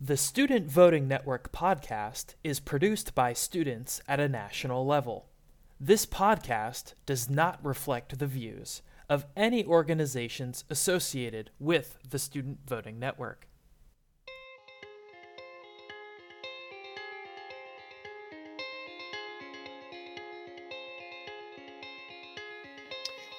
[0.00, 5.26] The Student Voting Network podcast is produced by students at a national level.
[5.80, 13.00] This podcast does not reflect the views of any organizations associated with the Student Voting
[13.00, 13.48] Network.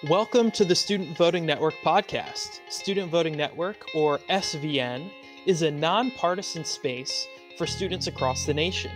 [0.09, 2.59] Welcome to the Student Voting Network podcast.
[2.67, 5.09] Student Voting Network, or SVN,
[5.45, 8.91] is a nonpartisan space for students across the nation.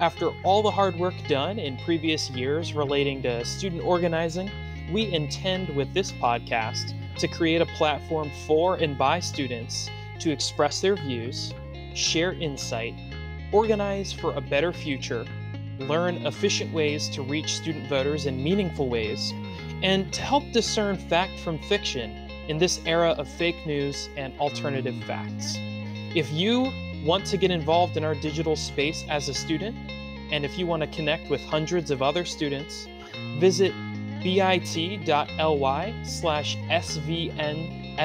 [0.00, 4.50] After all the hard work done in previous years relating to student organizing,
[4.92, 10.80] we intend with this podcast to create a platform for and by students to express
[10.80, 11.54] their views,
[11.94, 12.94] share insight,
[13.52, 15.24] organize for a better future,
[15.78, 19.32] learn efficient ways to reach student voters in meaningful ways,
[19.82, 24.94] and to help discern fact from fiction in this era of fake news and alternative
[25.04, 25.56] facts.
[26.14, 26.72] If you
[27.04, 29.76] want to get involved in our digital space as a student,
[30.30, 32.86] and if you want to connect with hundreds of other students,
[33.38, 33.72] visit
[34.22, 37.96] bit.ly slash svnslack.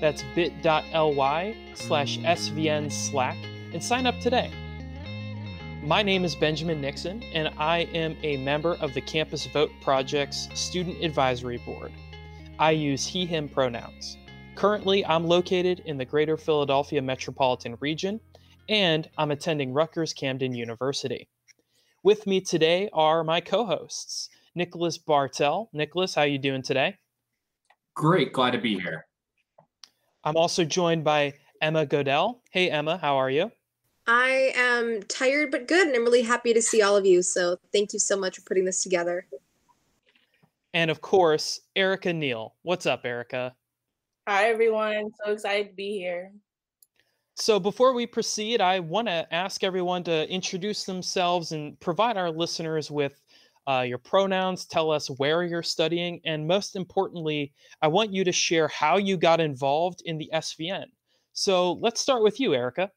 [0.00, 3.36] That's bit.ly slash svn slack
[3.72, 4.50] and sign up today.
[5.82, 10.48] My name is Benjamin Nixon, and I am a member of the Campus Vote Project's
[10.54, 11.92] Student Advisory Board.
[12.58, 14.16] I use he, him pronouns.
[14.56, 18.18] Currently, I'm located in the greater Philadelphia metropolitan region,
[18.68, 21.28] and I'm attending Rutgers Camden University.
[22.02, 25.70] With me today are my co-hosts, Nicholas Bartel.
[25.72, 26.96] Nicholas, how are you doing today?
[27.94, 29.06] Great, glad to be here.
[30.24, 32.40] I'm also joined by Emma Godell.
[32.50, 33.52] Hey Emma, how are you?
[34.08, 37.22] I am tired but good, and I'm really happy to see all of you.
[37.22, 39.26] So thank you so much for putting this together.
[40.74, 42.54] And of course, Erica Neal.
[42.62, 43.54] What's up, Erica?
[44.28, 45.10] Hi, everyone.
[45.24, 46.32] So excited to be here.
[47.36, 52.30] So, before we proceed, I want to ask everyone to introduce themselves and provide our
[52.32, 53.22] listeners with
[53.68, 58.32] uh, your pronouns, tell us where you're studying, and most importantly, I want you to
[58.32, 60.86] share how you got involved in the SVN.
[61.32, 62.90] So, let's start with you, Erica.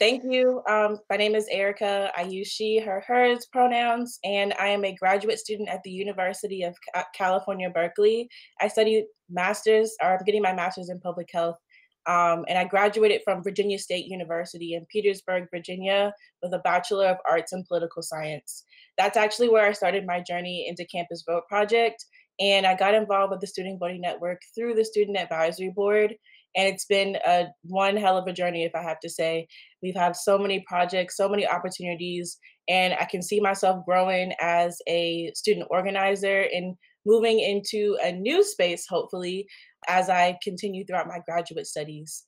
[0.00, 0.60] Thank you.
[0.68, 2.10] Um, my name is Erica.
[2.16, 6.64] I use she, her, hers pronouns, and I am a graduate student at the University
[6.64, 6.74] of
[7.14, 8.28] California, Berkeley.
[8.60, 11.58] I study master's, or I'm getting my master's in public health,
[12.08, 16.12] um, and I graduated from Virginia State University in Petersburg, Virginia,
[16.42, 18.64] with a Bachelor of Arts in Political Science.
[18.98, 22.04] That's actually where I started my journey into Campus Vote Project,
[22.40, 26.16] and I got involved with the Student Voting Network through the Student Advisory Board
[26.56, 29.46] and it's been a one hell of a journey if i have to say
[29.82, 32.38] we've had so many projects so many opportunities
[32.68, 36.76] and i can see myself growing as a student organizer and
[37.06, 39.46] moving into a new space hopefully
[39.88, 42.24] as i continue throughout my graduate studies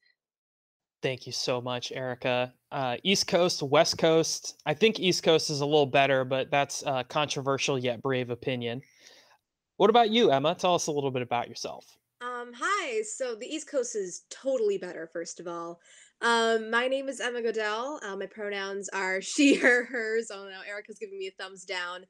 [1.03, 2.53] Thank you so much, Erica.
[2.73, 4.61] Uh, East Coast, West Coast.
[4.67, 8.83] I think East Coast is a little better, but that's a controversial yet brave opinion.
[9.77, 10.55] What about you, Emma?
[10.55, 11.85] Tell us a little bit about yourself.
[12.27, 13.03] Um, hi.
[13.03, 15.79] So the East Coast is totally better, first of all.
[16.23, 18.03] Um, my name is Emma Godell.
[18.03, 20.31] Uh, my pronouns are she, her, hers.
[20.33, 22.07] Oh no, Erica's giving me a thumbs down.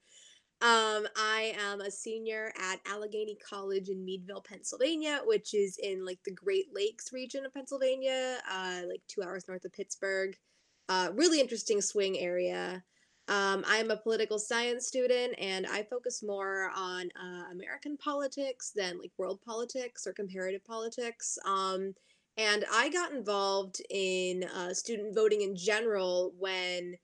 [0.62, 6.21] Um, I am a senior at Allegheny College in Meadville, Pennsylvania, which is in like
[6.25, 10.34] the Great Lakes region of Pennsylvania, uh, like two hours north of Pittsburgh.
[10.88, 12.82] Uh, really interesting swing area.
[13.28, 18.98] Um, I'm a political science student and I focus more on uh, American politics than
[19.00, 21.37] like world politics or comparative politics.
[21.44, 21.94] Um,
[22.37, 26.97] and I got involved in uh, student voting in general when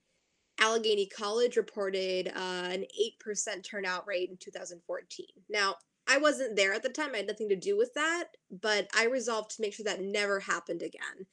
[0.60, 2.84] Allegheny College reported uh, an
[3.26, 5.26] 8% turnout rate in 2014.
[5.48, 8.88] Now, I wasn't there at the time, I had nothing to do with that, but
[8.96, 11.26] I resolved to make sure that never happened again.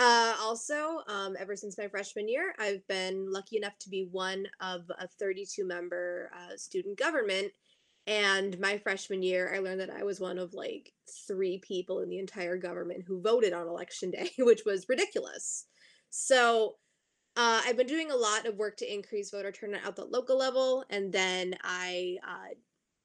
[0.00, 4.46] Uh, also, um, ever since my freshman year, I've been lucky enough to be one
[4.62, 7.52] of a 32 member uh, student government.
[8.06, 10.94] And my freshman year, I learned that I was one of like
[11.28, 15.66] three people in the entire government who voted on election day, which was ridiculous.
[16.08, 16.76] So
[17.36, 20.38] uh, I've been doing a lot of work to increase voter turnout at the local
[20.38, 20.82] level.
[20.88, 22.54] And then I uh,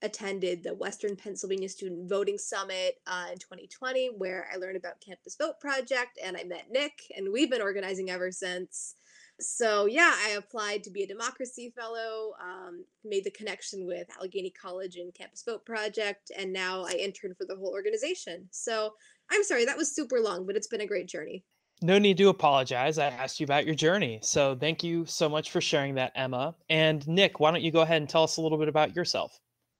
[0.05, 5.35] attended the Western Pennsylvania Student Voting Summit uh, in 2020, where I learned about Campus
[5.35, 8.95] Vote Project and I met Nick, and we've been organizing ever since.
[9.41, 14.51] So, yeah, I applied to be a democracy fellow, um, made the connection with Allegheny
[14.51, 18.47] College and Campus Vote Project, and now I intern for the whole organization.
[18.51, 18.93] So,
[19.29, 21.43] I'm sorry, that was super long, but it's been a great journey.
[21.81, 22.97] No need to apologize.
[22.97, 24.19] I asked you about your journey.
[24.21, 26.55] So, thank you so much for sharing that, Emma.
[26.69, 29.37] And Nick, why don't you go ahead and tell us a little bit about yourself?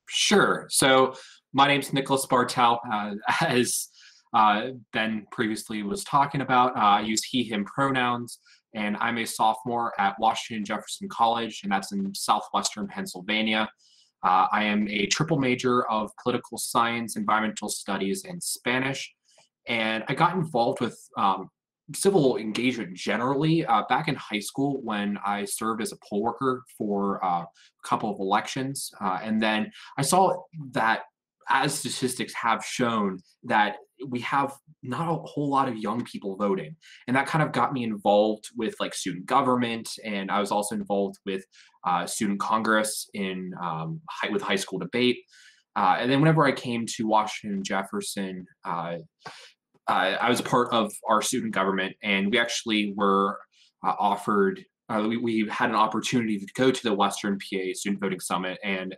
[0.08, 0.68] Sure.
[0.70, 1.16] So
[1.54, 2.80] my name's Nicholas Bartel.
[2.92, 3.90] Uh, as
[4.36, 6.76] uh, Ben previously was talking about.
[6.76, 8.40] Uh, I use he, him pronouns,
[8.74, 13.70] and I'm a sophomore at Washington Jefferson College, and that's in southwestern Pennsylvania.
[14.24, 19.14] Uh, I am a triple major of political science, environmental studies, and Spanish.
[19.68, 21.50] And I got involved with um,
[21.94, 26.64] civil engagement generally uh, back in high school when I served as a poll worker
[26.78, 27.48] for uh, a
[27.84, 28.92] couple of elections.
[29.00, 30.42] Uh, and then I saw
[30.72, 31.04] that
[31.50, 33.78] as statistics have shown that
[34.08, 34.54] we have
[34.84, 36.76] not a whole lot of young people voting
[37.08, 40.76] and that kind of got me involved with like student government and i was also
[40.76, 41.46] involved with
[41.86, 45.20] uh, student congress in um, high, with high school debate
[45.76, 48.46] uh, and then whenever i came to washington jefferson
[49.88, 53.40] uh, i was a part of our student government and we actually were
[53.86, 58.02] uh, offered uh, we, we had an opportunity to go to the western pa student
[58.02, 58.96] voting summit and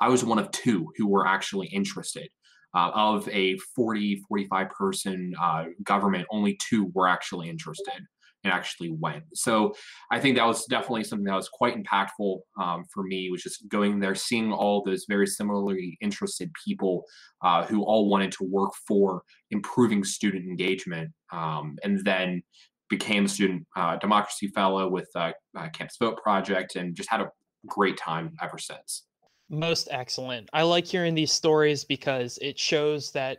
[0.00, 2.28] I was one of two who were actually interested.
[2.74, 8.02] Uh, of a 40, 45 person uh, government, only two were actually interested
[8.48, 9.24] actually went.
[9.34, 9.74] So
[10.10, 13.68] I think that was definitely something that was quite impactful um, for me, was just
[13.68, 17.04] going there, seeing all those very similarly interested people
[17.42, 22.42] uh, who all wanted to work for improving student engagement, um, and then
[22.88, 25.32] became a student uh, democracy fellow with uh,
[25.72, 27.30] Campus Vote Project, and just had a
[27.66, 29.04] great time ever since.
[29.48, 30.48] Most excellent.
[30.52, 33.38] I like hearing these stories because it shows that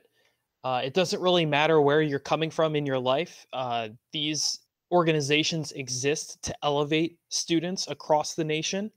[0.63, 3.45] uh, it doesn't really matter where you're coming from in your life.
[3.54, 4.59] Uh, these
[4.92, 8.92] organizations exist to elevate students across the nation.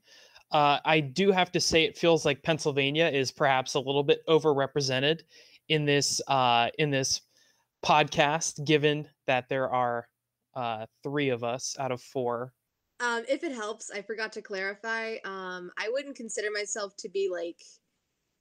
[0.51, 4.25] Uh, I do have to say, it feels like Pennsylvania is perhaps a little bit
[4.27, 5.21] overrepresented
[5.69, 7.21] in this uh, in this
[7.83, 10.07] podcast, given that there are
[10.55, 12.53] uh, three of us out of four
[13.01, 15.15] um, if it helps, I forgot to clarify.
[15.25, 17.59] Um, I wouldn't consider myself to be like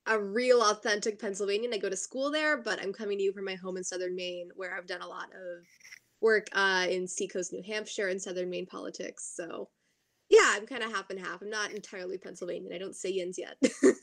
[0.06, 1.72] a real authentic Pennsylvanian.
[1.72, 4.14] I go to school there, but I'm coming to you from my home in southern
[4.14, 5.64] Maine, where I've done a lot of
[6.20, 9.32] work uh, in Seacoast, New Hampshire, and southern Maine politics.
[9.34, 9.68] So,
[10.28, 11.42] yeah, I'm kind of half and half.
[11.42, 12.72] I'm not entirely Pennsylvanian.
[12.72, 13.56] I don't say yins yet.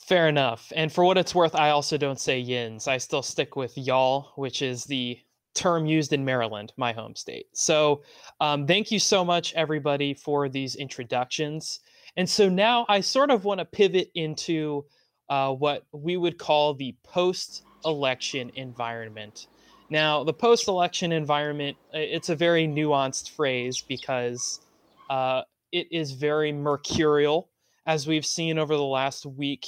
[0.00, 0.72] Fair enough.
[0.74, 2.88] And for what it's worth, I also don't say yins.
[2.88, 5.18] I still stick with y'all, which is the
[5.54, 7.46] term used in Maryland, my home state.
[7.52, 8.02] So,
[8.40, 11.80] um, thank you so much, everybody, for these introductions.
[12.16, 14.84] And so now I sort of want to pivot into
[15.28, 19.46] uh, what we would call the post election environment.
[19.90, 24.60] Now, the post election environment, it's a very nuanced phrase because
[25.10, 25.42] uh,
[25.72, 27.50] it is very mercurial.
[27.86, 29.66] As we've seen over the last week,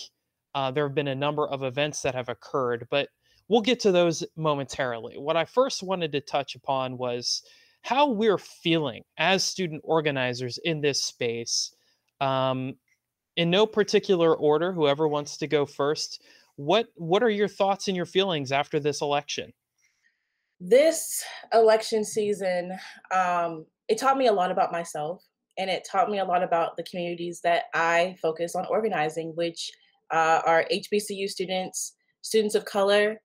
[0.55, 3.09] uh, there have been a number of events that have occurred, but
[3.49, 5.19] we'll get to those momentarily.
[5.19, 7.43] What I first wanted to touch upon was
[7.83, 11.75] how we're feeling as student organizers in this space.
[12.21, 12.77] Um,
[13.37, 16.23] in no particular order, whoever wants to go first,
[16.57, 19.53] what what are your thoughts and your feelings after this election?
[20.65, 22.79] This election season,
[23.13, 25.21] um, it taught me a lot about myself,
[25.59, 29.73] and it taught me a lot about the communities that I focus on organizing, which
[30.13, 33.21] uh, are HBCU students, students of color,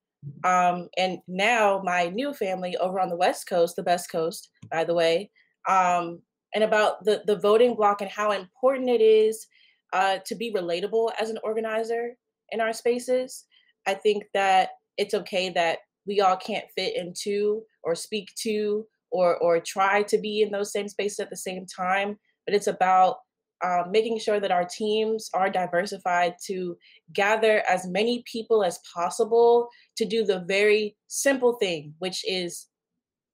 [0.45, 4.83] um, and now my new family over on the West Coast, the best coast, by
[4.83, 5.29] the way,
[5.69, 6.19] um,
[6.55, 9.45] and about the, the voting block and how important it is
[9.93, 12.15] uh, to be relatable as an organizer
[12.49, 13.45] in our spaces.
[13.85, 19.37] I think that it's okay that we all can't fit into or speak to or
[19.37, 23.17] or try to be in those same spaces at the same time, but it's about
[23.63, 26.77] uh, making sure that our teams are diversified to
[27.13, 32.67] gather as many people as possible to do the very simple thing, which is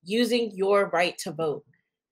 [0.03, 1.63] using your right to vote.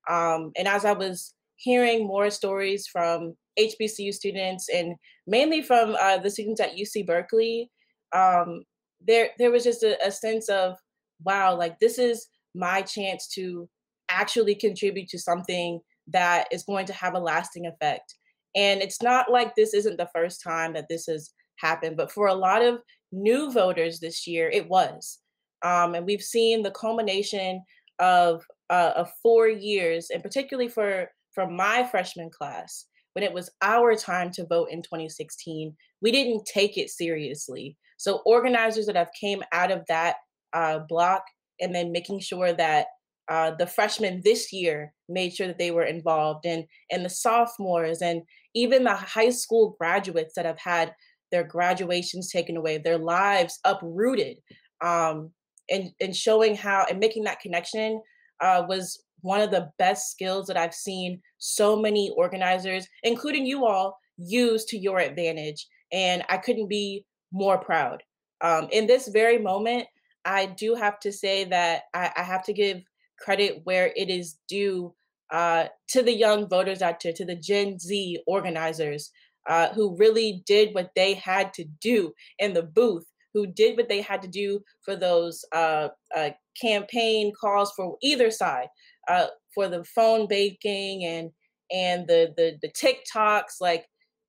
[0.10, 4.96] Um, and as I was hearing more stories from HBCU students and
[5.28, 7.70] mainly from uh, the students at UC Berkeley,
[8.14, 8.64] um,
[9.08, 10.78] there there was just a, a sense of
[11.24, 13.70] wow, like this is my chance to
[14.10, 18.16] actually contribute to something that is going to have a lasting effect.
[18.56, 22.28] And it's not like this isn't the first time that this has happened, but for
[22.28, 22.80] a lot of
[23.12, 25.20] new voters this year, it was.
[25.64, 27.64] Um, and we've seen the culmination
[28.00, 33.50] of uh, of four years, and particularly for for my freshman class, when it was
[33.62, 37.78] our time to vote in 2016, we didn't take it seriously.
[38.02, 40.16] So organizers that have came out of that
[40.54, 41.24] uh, block
[41.60, 42.88] and then making sure that
[43.30, 48.02] uh, the freshmen this year made sure that they were involved and and the sophomores
[48.02, 48.24] and
[48.56, 50.96] even the high school graduates that have had
[51.32, 54.38] their graduations taken away their lives uprooted
[54.84, 55.30] um,
[55.70, 58.02] and and showing how and making that connection
[58.40, 63.64] uh, was one of the best skills that i've seen so many organizers including you
[63.64, 65.68] all use to your advantage.
[65.92, 68.04] And i couldn't be more proud
[68.42, 69.88] um, in this very moment
[70.26, 72.82] I do have to say that I, I have to give
[73.20, 74.94] credit where it is due
[75.32, 79.12] uh, to the young voters out there, to the Gen Z organizers
[79.48, 83.90] uh, who really did what they had to do in the booth, who did what
[83.90, 88.68] they had to do for those uh, uh campaign calls for either side,
[89.08, 91.32] uh, for the phone banking and
[91.72, 93.62] and the the the TikToks.
[93.62, 93.86] Like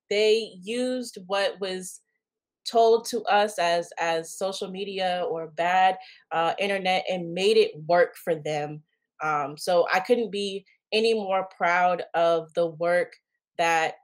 [0.08, 2.00] they used what was
[2.70, 5.96] told to us as as social media or bad
[6.30, 8.82] uh, internet and made it work for them.
[9.22, 13.12] Um, so I couldn't be any more proud of the work
[13.58, 13.94] that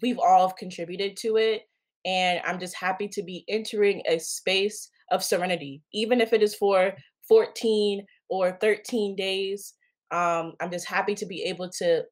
[0.00, 1.62] we've all contributed to it.
[2.04, 6.54] And I'm just happy to be entering a space of serenity, even if it is
[6.54, 6.94] for
[7.28, 9.74] 14 or 13 days.
[10.10, 12.02] Um, I'm just happy to be able to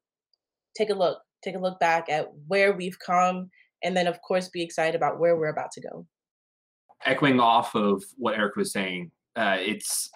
[0.77, 3.49] take a look, take a look back at where we've come,
[3.83, 6.05] and then, of course, be excited about where we're about to go.
[7.05, 10.09] Echoing off of what Eric was saying, uh, it's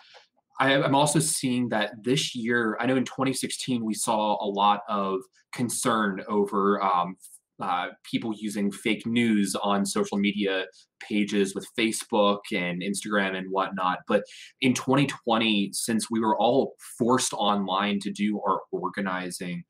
[0.60, 4.82] I, am also seeing that this year, I know in 2016 we saw a lot
[4.88, 7.18] of concern over um,
[7.62, 10.66] uh, people using fake news on social media
[11.00, 14.00] pages with Facebook and Instagram and whatnot.
[14.08, 14.24] But
[14.62, 19.64] in 2020, since we were all forced online to do our organizing,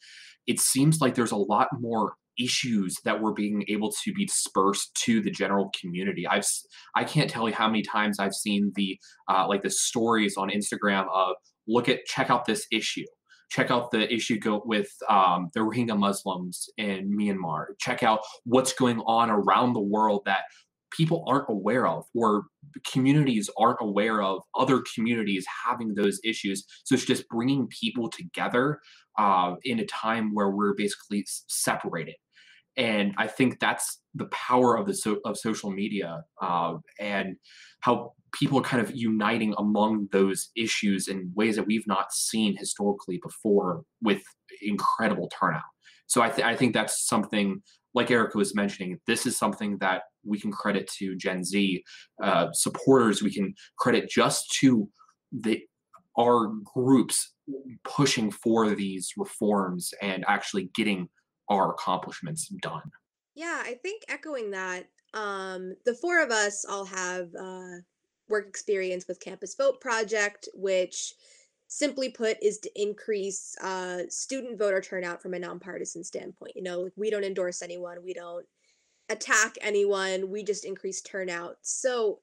[0.48, 4.94] it seems like there's a lot more issues that were being able to be dispersed
[5.06, 6.28] to the general community.
[6.28, 6.46] I've
[6.96, 8.98] I can't tell you how many times I've seen the
[9.30, 11.36] uh, like the stories on Instagram of
[11.68, 13.06] look at check out this issue.
[13.52, 17.66] Check out the issue go with um, the Rohingya Muslims in Myanmar.
[17.80, 20.42] Check out what's going on around the world that
[20.96, 22.44] people aren't aware of or
[22.90, 28.80] communities aren't aware of other communities having those issues so it's just bringing people together
[29.18, 32.16] uh, in a time where we're basically separated
[32.78, 37.38] and I think that's the power of the so, of social media uh, and
[37.82, 42.58] how people are kind of uniting among those issues in ways that we've not seen
[42.58, 44.22] historically before with
[44.62, 45.62] incredible turnout.
[46.08, 47.62] So I, th- I think that's something
[47.94, 49.00] like Erica was mentioning.
[49.08, 51.84] This is something that we can credit to Gen Z
[52.22, 53.24] uh, supporters.
[53.24, 54.90] We can credit just to
[55.32, 55.62] the
[56.18, 57.34] our groups
[57.84, 61.10] pushing for these reforms and actually getting
[61.50, 62.92] our accomplishments done.
[63.36, 67.78] Yeah, I think echoing that, um, the four of us all have uh,
[68.30, 71.14] work experience with Campus Vote Project, which
[71.68, 76.54] simply put is to increase uh, student voter turnout from a nonpartisan standpoint.
[76.56, 78.46] You know, we don't endorse anyone, we don't
[79.10, 81.58] attack anyone, we just increase turnout.
[81.62, 82.20] So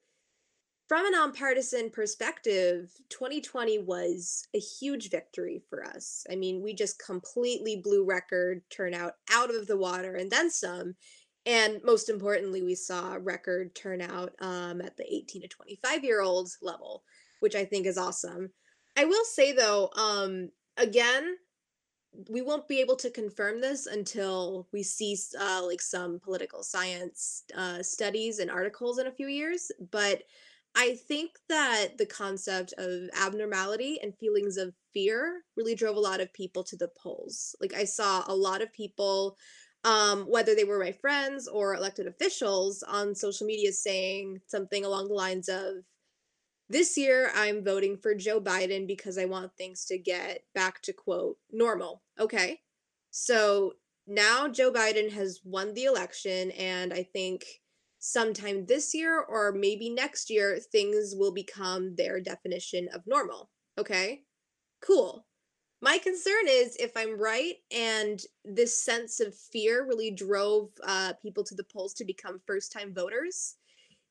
[0.88, 6.26] from a nonpartisan perspective, 2020 was a huge victory for us.
[6.30, 10.94] I mean, we just completely blew record turnout out of the water and then some.
[11.46, 16.50] And most importantly, we saw record turnout um, at the 18 to 25 year old
[16.60, 17.02] level,
[17.40, 18.50] which I think is awesome.
[18.96, 21.36] I will say though, um, again,
[22.28, 27.44] we won't be able to confirm this until we see uh, like some political science
[27.56, 29.72] uh, studies and articles in a few years.
[29.90, 30.22] But
[30.74, 36.20] I think that the concept of abnormality and feelings of fear really drove a lot
[36.20, 37.54] of people to the polls.
[37.60, 39.36] Like I saw a lot of people
[39.84, 45.08] um, whether they were my friends or elected officials on social media saying something along
[45.08, 45.84] the lines of
[46.68, 50.92] this year I'm voting for Joe Biden because I want things to get back to
[50.92, 52.02] quote normal.
[52.18, 52.60] Okay.
[53.10, 53.74] So
[54.06, 57.44] now Joe Biden has won the election and I think
[58.04, 63.48] sometime this year or maybe next year, things will become their definition of normal.
[63.78, 64.22] Okay,
[64.84, 65.24] cool.
[65.80, 71.44] My concern is if I'm right and this sense of fear really drove uh, people
[71.44, 73.54] to the polls to become first time voters,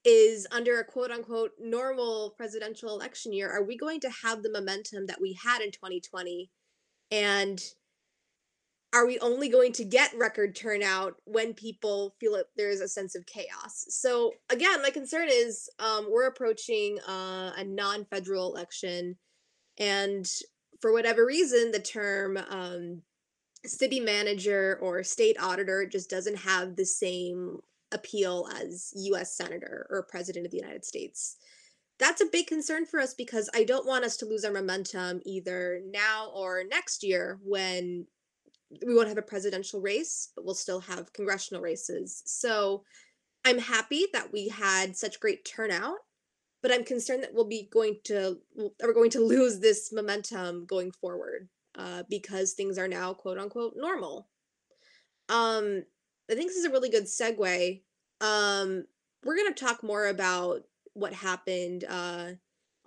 [0.06, 4.52] is under a quote unquote normal presidential election year, are we going to have the
[4.52, 6.50] momentum that we had in 2020
[7.12, 7.62] and
[8.94, 13.16] are we only going to get record turnout when people feel that there's a sense
[13.16, 13.86] of chaos?
[13.90, 19.16] So again, my concern is um, we're approaching uh, a non-federal election,
[19.78, 20.30] and
[20.82, 23.02] for whatever reason, the term um,
[23.66, 27.60] city manager or state auditor just doesn't have the same
[27.94, 29.36] appeal as U.S.
[29.36, 31.38] senator or president of the United States.
[32.00, 35.22] That's a big concern for us because I don't want us to lose our momentum
[35.24, 38.08] either now or next year when
[38.86, 42.22] we won't have a presidential race, but we'll still have congressional races.
[42.26, 42.84] So
[43.44, 45.98] I'm happy that we had such great turnout,
[46.62, 50.92] but I'm concerned that we'll be going to we're going to lose this momentum going
[50.92, 54.28] forward uh, because things are now quote unquote normal.
[55.30, 55.84] Um,
[56.30, 57.82] I think this is a really good segue.
[58.22, 58.86] Um,
[59.24, 60.62] we're going to talk more about
[60.94, 62.32] what happened uh,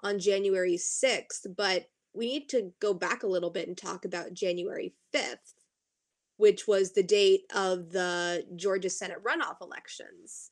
[0.02, 4.34] on January 6th, but we need to go back a little bit and talk about
[4.34, 5.54] January 5th,
[6.36, 10.50] which was the date of the Georgia Senate runoff elections.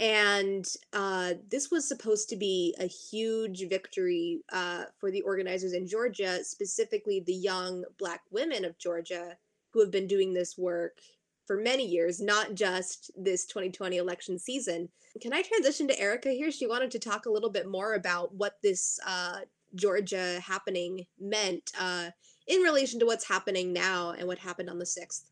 [0.00, 5.86] And uh, this was supposed to be a huge victory uh, for the organizers in
[5.86, 9.36] Georgia, specifically the young Black women of Georgia
[9.72, 10.98] who have been doing this work
[11.46, 14.88] for many years, not just this 2020 election season.
[15.20, 16.50] Can I transition to Erica here?
[16.50, 19.40] She wanted to talk a little bit more about what this uh,
[19.74, 22.10] Georgia happening meant uh,
[22.46, 25.24] in relation to what's happening now and what happened on the 6th.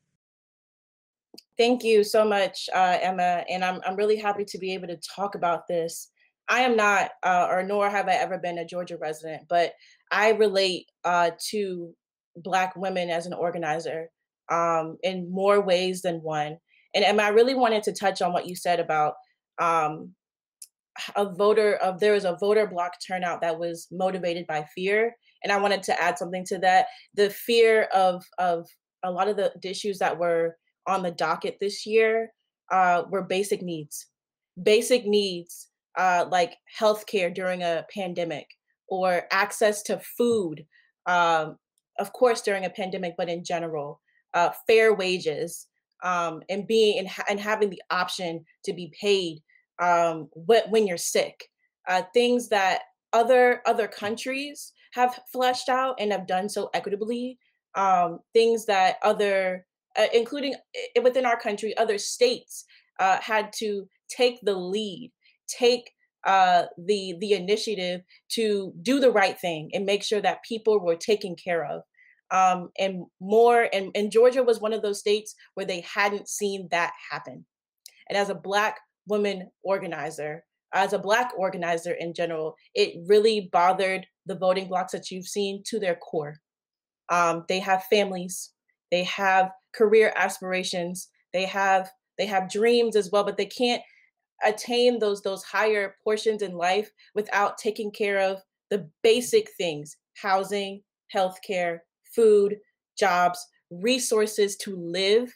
[1.56, 3.44] Thank you so much, uh, Emma.
[3.48, 6.08] And I'm, I'm really happy to be able to talk about this.
[6.48, 9.74] I am not, uh, or nor have I ever been a Georgia resident, but
[10.10, 11.94] I relate uh, to
[12.36, 14.10] Black women as an organizer
[14.50, 16.58] um, in more ways than one.
[16.94, 19.14] And Emma, I really wanted to touch on what you said about
[19.60, 20.14] um,
[21.14, 25.52] a voter of there was a voter block turnout that was motivated by fear and
[25.52, 26.86] i wanted to add something to that.
[27.14, 28.68] The fear of of
[29.02, 30.56] a lot of the issues that were
[30.86, 32.32] on the docket this year
[32.70, 34.06] uh, were basic needs.
[34.62, 38.46] Basic needs uh, like healthcare during a pandemic
[38.88, 40.66] or access to food
[41.06, 41.56] um,
[41.98, 44.00] of course during a pandemic but in general
[44.34, 45.66] uh, fair wages
[46.02, 49.42] um, and being and, ha- and having the option to be paid
[49.80, 51.48] um, when you're sick.
[51.88, 52.82] Uh, things that
[53.12, 57.38] other other countries have fleshed out and have done so equitably.
[57.74, 59.64] Um, things that other,
[59.96, 60.54] uh, including
[61.02, 62.64] within our country, other states
[62.98, 65.12] uh, had to take the lead,
[65.46, 65.90] take
[66.26, 70.96] uh, the the initiative to do the right thing and make sure that people were
[70.96, 71.82] taken care of.
[72.32, 76.68] Um, and more, and, and Georgia was one of those states where they hadn't seen
[76.70, 77.44] that happen.
[78.08, 78.78] And as a Black
[79.08, 85.10] woman organizer, as a Black organizer in general, it really bothered the voting blocks that
[85.10, 86.36] you've seen to their core.
[87.08, 88.52] Um, they have families,
[88.90, 93.82] they have career aspirations, they have they have dreams as well, but they can't
[94.44, 100.82] attain those those higher portions in life without taking care of the basic things: housing,
[101.14, 101.78] healthcare,
[102.14, 102.56] food,
[102.98, 105.32] jobs, resources to live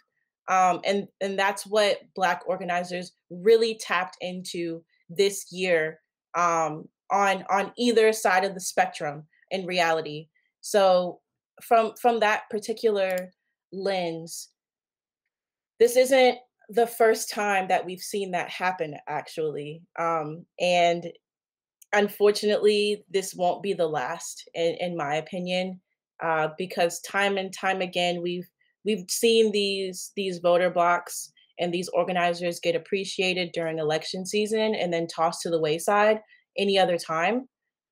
[0.49, 6.01] um, and and that's what Black organizers really tapped into this year
[6.37, 10.29] um, on on either side of the spectrum in reality.
[10.61, 11.21] So
[11.63, 13.31] from from that particular
[13.73, 14.51] lens,
[15.79, 16.39] this isn't
[16.71, 21.07] the first time that we've seen that happen actually um, and
[21.93, 25.81] unfortunately this won't be the last in, in my opinion
[26.23, 28.49] uh, because time and time again we've
[28.85, 34.93] we've seen these these voter blocks and these organizers get appreciated during election season and
[34.93, 36.19] then tossed to the wayside
[36.57, 37.49] any other time.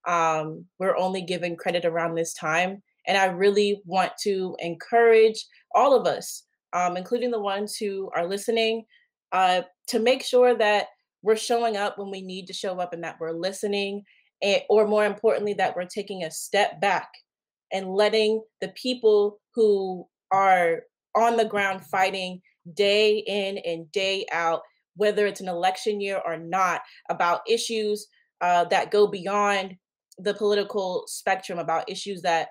[0.06, 2.82] Um, we're only given credit around this time.
[3.06, 5.44] And I really want to encourage
[5.74, 8.84] all of us, um, including the ones who are listening,
[9.32, 10.86] uh, to make sure that
[11.22, 14.02] we're showing up when we need to show up and that we're listening,
[14.42, 17.08] and, or more importantly, that we're taking a step back
[17.72, 20.82] and letting the people who are
[21.14, 22.40] on the ground fighting
[22.74, 24.62] day in and day out,
[24.96, 28.06] whether it's an election year or not, about issues
[28.42, 29.76] uh, that go beyond
[30.18, 32.48] the political spectrum, about issues that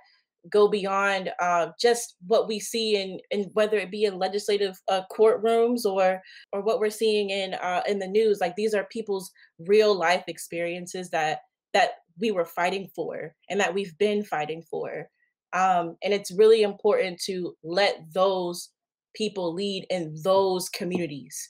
[0.50, 5.02] go beyond uh, just what we see in, in whether it be in legislative uh,
[5.12, 6.20] courtrooms or
[6.52, 8.40] or what we're seeing in uh, in the news.
[8.42, 11.42] Like these are people's real life experiences that
[11.74, 15.08] that we were fighting for and that we've been fighting for.
[15.54, 18.70] Um, and it's really important to let those
[19.16, 21.50] people lead in those communities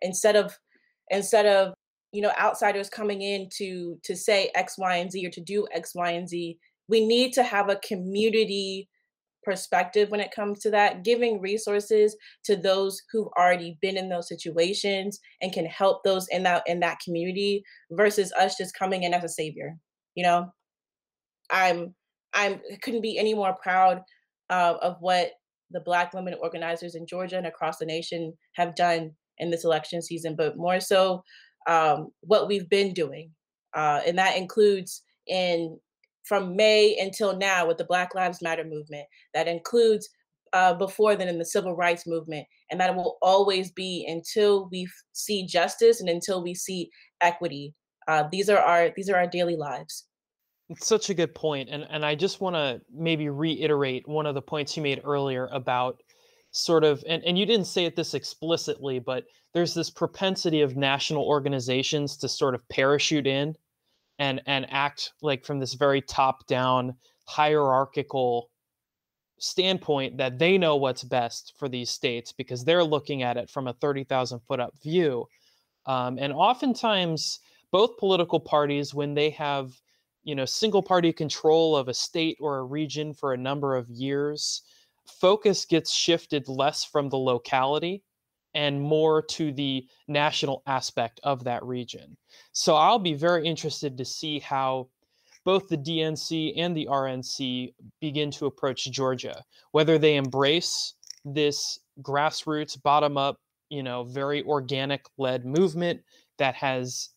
[0.00, 0.56] instead of
[1.10, 1.74] instead of
[2.14, 5.66] you know outsiders coming in to to say x y and z or to do
[5.72, 8.88] x y and z we need to have a community
[9.42, 14.28] perspective when it comes to that giving resources to those who've already been in those
[14.28, 19.12] situations and can help those in that in that community versus us just coming in
[19.12, 19.76] as a savior
[20.14, 20.52] you know?
[21.50, 21.94] I'm
[22.32, 24.00] i'm couldn't be any more proud
[24.50, 25.32] uh, of what
[25.70, 30.00] the Black women organizers in Georgia and across the nation have done in this election
[30.00, 31.22] season, but more so
[31.66, 33.30] um, what we've been doing.
[33.74, 35.78] Uh, and that includes in
[36.24, 39.06] from May until now with the Black Lives Matter movement.
[39.34, 40.08] That includes
[40.52, 44.88] uh, before then in the civil rights movement, and that will always be until we
[45.12, 47.74] see justice and until we see equity.
[48.06, 50.06] Uh, these are our these are our daily lives.
[50.70, 54.34] It's such a good point, and and I just want to maybe reiterate one of
[54.34, 56.02] the points you made earlier about
[56.54, 60.76] sort of and, and you didn't say it this explicitly, but there's this propensity of
[60.76, 63.56] national organizations to sort of parachute in
[64.20, 66.94] and and act like from this very top down
[67.26, 68.50] hierarchical
[69.38, 73.66] standpoint that they know what's best for these states because they're looking at it from
[73.66, 75.26] a 30,000 foot up view.
[75.86, 77.40] Um, and oftentimes,
[77.72, 79.72] both political parties, when they have
[80.22, 83.90] you know single party control of a state or a region for a number of
[83.90, 84.62] years,
[85.06, 88.02] focus gets shifted less from the locality
[88.54, 92.16] and more to the national aspect of that region.
[92.52, 94.88] So I'll be very interested to see how
[95.44, 102.80] both the DNC and the RNC begin to approach Georgia, whether they embrace this grassroots,
[102.82, 106.00] bottom up, you know, very organic led movement
[106.38, 107.10] that has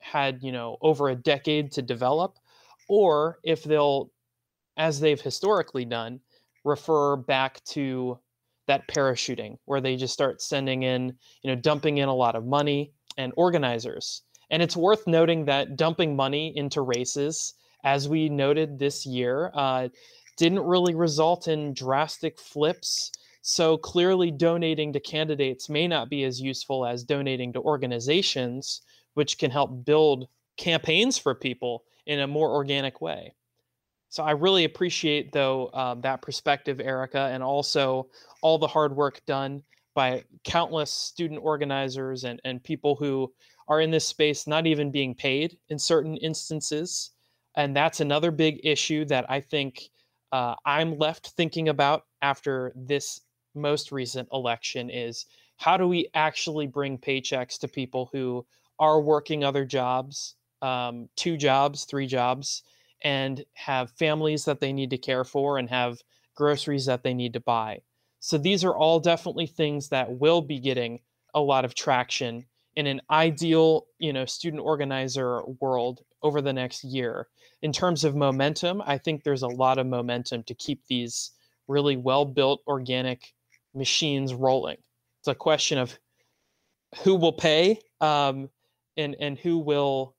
[0.00, 2.36] had, you know, over a decade to develop,
[2.88, 4.10] or if they'll,
[4.76, 6.20] as they've historically done,
[6.64, 8.18] refer back to
[8.66, 12.46] that parachuting where they just start sending in, you know, dumping in a lot of
[12.46, 14.22] money and organizers.
[14.50, 19.88] And it's worth noting that dumping money into races as we noted this year, uh,
[20.36, 23.12] didn't really result in drastic flips.
[23.42, 28.82] So clearly, donating to candidates may not be as useful as donating to organizations,
[29.14, 33.34] which can help build campaigns for people in a more organic way.
[34.10, 38.08] So I really appreciate, though, um, that perspective, Erica, and also
[38.42, 39.62] all the hard work done
[39.94, 43.32] by countless student organizers and, and people who
[43.68, 47.12] are in this space not even being paid in certain instances
[47.56, 49.90] and that's another big issue that I think
[50.32, 53.20] uh, I'm left thinking about after this
[53.54, 58.46] most recent election is how do we actually bring paychecks to people who
[58.78, 62.62] are working other jobs, um, two jobs, three jobs,
[63.02, 65.98] and have families that they need to care for and have
[66.34, 67.80] groceries that they need to buy.
[68.20, 71.00] So these are all definitely things that will be getting
[71.34, 72.44] a lot of traction
[72.76, 77.28] in an ideal, you know, student organizer world over the next year.
[77.62, 81.32] In terms of momentum, I think there's a lot of momentum to keep these
[81.68, 83.32] really well built organic
[83.74, 84.76] machines rolling.
[85.20, 85.98] It's a question of
[87.02, 88.50] who will pay um,
[88.96, 90.14] and, and who will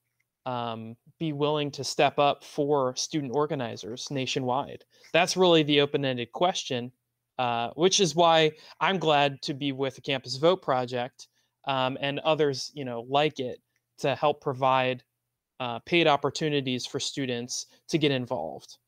[0.46, 4.84] um, be willing to step up for student organizers nationwide.
[5.14, 6.92] That's really the open ended question,
[7.38, 11.28] uh, which is why I'm glad to be with the Campus Vote Project
[11.68, 13.60] um, and others you know like it
[14.00, 15.04] to help provide
[15.60, 18.80] uh, paid opportunities for students to get involved.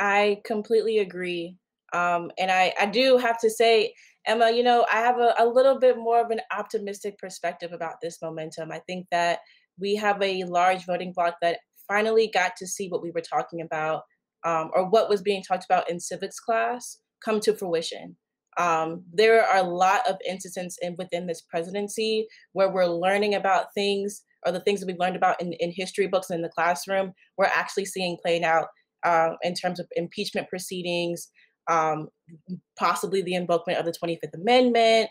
[0.00, 1.58] I completely agree.
[1.92, 3.94] Um, and I, I do have to say,
[4.26, 8.00] Emma, you know, I have a, a little bit more of an optimistic perspective about
[8.02, 8.72] this momentum.
[8.72, 9.40] I think that
[9.78, 11.58] we have a large voting bloc that
[11.88, 14.02] finally got to see what we were talking about
[14.44, 18.16] um, or what was being talked about in civics class come to fruition.
[18.58, 23.72] Um, there are a lot of instances in, within this presidency where we're learning about
[23.74, 27.12] things or the things that we've learned about in, in history books in the classroom,
[27.38, 28.68] we're actually seeing played out
[29.04, 31.28] uh, in terms of impeachment proceedings,
[31.70, 32.08] um,
[32.78, 35.08] possibly the invokement of the 25th Amendment,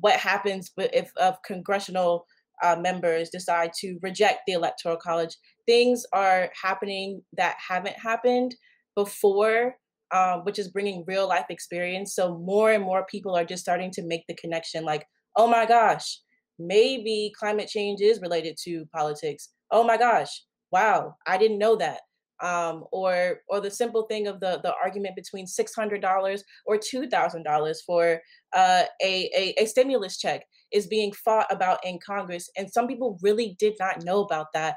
[0.00, 2.26] what happens if, if congressional
[2.62, 5.36] uh, members decide to reject the Electoral College.
[5.66, 8.54] Things are happening that haven't happened
[8.94, 9.76] before,
[10.10, 12.14] uh, which is bringing real life experience.
[12.14, 15.66] So more and more people are just starting to make the connection like, oh my
[15.66, 16.20] gosh,
[16.58, 19.50] maybe climate change is related to politics.
[19.70, 20.30] Oh my gosh,
[20.70, 22.00] wow, I didn't know that.
[22.42, 26.76] Um, or or the simple thing of the the argument between six hundred dollars or
[26.76, 28.20] two thousand dollars for
[28.54, 33.18] uh, a, a a stimulus check is being fought about in Congress, and some people
[33.22, 34.76] really did not know about that.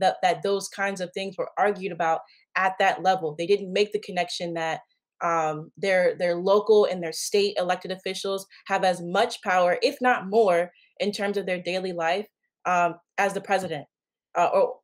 [0.00, 2.20] That that those kinds of things were argued about
[2.56, 3.34] at that level.
[3.38, 4.80] They didn't make the connection that
[5.22, 10.28] um, their their local and their state elected officials have as much power, if not
[10.28, 10.70] more,
[11.00, 12.26] in terms of their daily life
[12.66, 13.86] um, as the president,
[14.36, 14.76] uh, or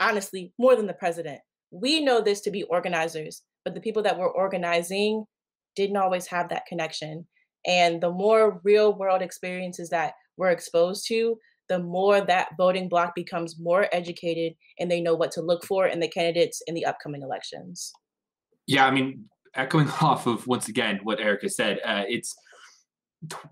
[0.00, 1.40] honestly, more than the president.
[1.70, 5.24] We know this to be organizers, but the people that were organizing
[5.74, 7.26] didn't always have that connection.
[7.66, 13.14] And the more real world experiences that we're exposed to, the more that voting bloc
[13.14, 16.86] becomes more educated and they know what to look for in the candidates in the
[16.86, 17.92] upcoming elections.
[18.66, 19.24] Yeah, I mean,
[19.54, 22.36] echoing off of once again what Erica said, uh, it's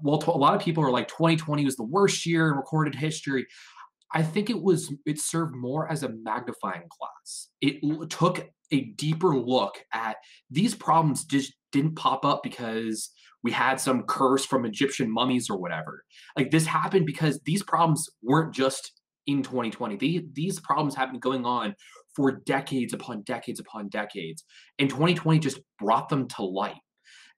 [0.02, 3.46] well, a lot of people are like 2020 was the worst year in recorded history.
[4.12, 7.48] I think it was it served more as a magnifying glass.
[7.60, 10.16] It took a deeper look at
[10.50, 13.10] these problems just didn't pop up because
[13.42, 16.04] we had some curse from Egyptian mummies or whatever.
[16.36, 18.92] Like this happened because these problems weren't just
[19.26, 19.96] in 2020.
[19.96, 21.74] They, these problems have been going on
[22.14, 24.44] for decades upon decades upon decades.
[24.78, 26.80] And 2020 just brought them to light.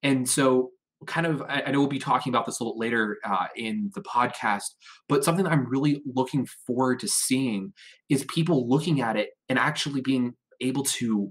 [0.02, 0.70] And so
[1.06, 3.90] kind of I, I, know we'll be talking about this a little later uh, in
[3.94, 4.64] the podcast
[5.10, 7.74] but something i'm really looking forward to seeing
[8.08, 11.30] is people looking at it and actually being able to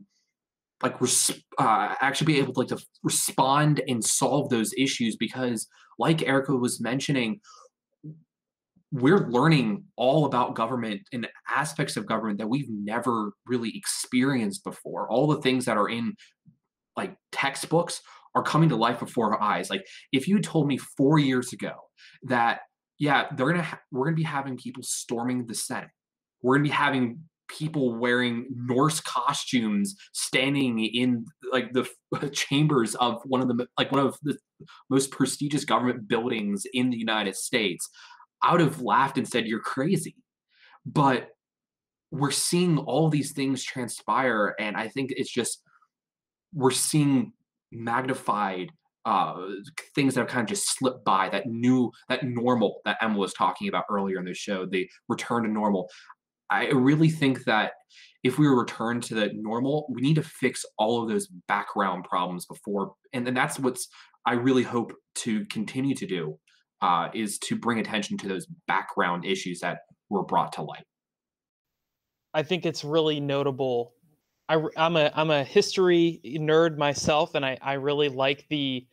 [0.85, 5.67] like res- uh, actually be able to like to respond and solve those issues because
[5.97, 7.39] like erica was mentioning
[8.91, 15.09] we're learning all about government and aspects of government that we've never really experienced before
[15.09, 16.13] all the things that are in
[16.95, 18.01] like textbooks
[18.35, 19.69] are coming to life before our eyes.
[19.69, 21.73] Like if you told me four years ago
[22.23, 22.61] that
[22.97, 25.89] yeah, they're gonna ha- we're gonna be having people storming the Senate,
[26.41, 31.87] we're gonna be having people wearing Norse costumes standing in like the
[32.33, 34.37] chambers of one of the like one of the
[34.89, 37.89] most prestigious government buildings in the United States,
[38.41, 40.15] I would have laughed and said you're crazy.
[40.85, 41.29] But
[42.11, 45.61] we're seeing all these things transpire, and I think it's just
[46.53, 47.33] we're seeing
[47.71, 48.69] magnified
[49.05, 49.35] uh,
[49.93, 53.33] things that have kind of just slipped by that new that normal that emma was
[53.33, 55.87] talking about earlier in the show the return to normal
[56.49, 57.71] i really think that
[58.23, 62.45] if we return to the normal we need to fix all of those background problems
[62.45, 63.87] before and then that's what's
[64.25, 66.37] i really hope to continue to do
[66.81, 69.79] uh, is to bring attention to those background issues that
[70.09, 70.83] were brought to light.
[72.33, 73.93] I think it's really notable.
[74.49, 78.85] I, am a I'm a history nerd myself, and I I really like the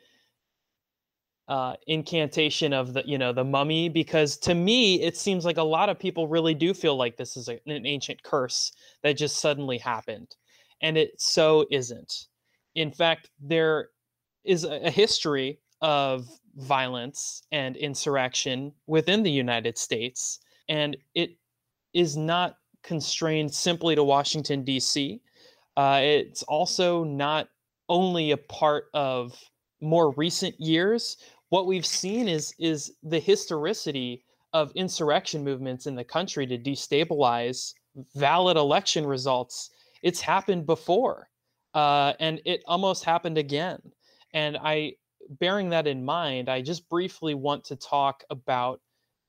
[1.48, 5.62] uh, incantation of the you know the mummy because to me it seems like a
[5.62, 9.40] lot of people really do feel like this is a, an ancient curse that just
[9.40, 10.36] suddenly happened,
[10.80, 12.26] and it so isn't.
[12.74, 13.88] In fact, there
[14.44, 21.30] is a, a history of violence and insurrection within the United States, and it
[21.92, 25.20] is not constrained simply to Washington D.C
[25.76, 27.48] uh, it's also not
[27.88, 29.38] only a part of
[29.82, 31.18] more recent years.
[31.50, 37.74] What we've seen is is the historicity of insurrection movements in the country to destabilize
[38.14, 39.70] valid election results.
[40.02, 41.28] It's happened before,
[41.74, 43.80] uh, and it almost happened again.
[44.34, 44.94] And I,
[45.40, 48.80] bearing that in mind, I just briefly want to talk about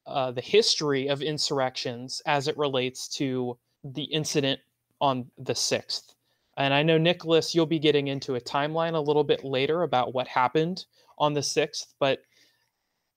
[0.05, 4.59] uh, the history of insurrections as it relates to the incident
[4.99, 6.13] on the 6th.
[6.57, 10.13] And I know, Nicholas, you'll be getting into a timeline a little bit later about
[10.13, 10.85] what happened
[11.17, 12.19] on the 6th, but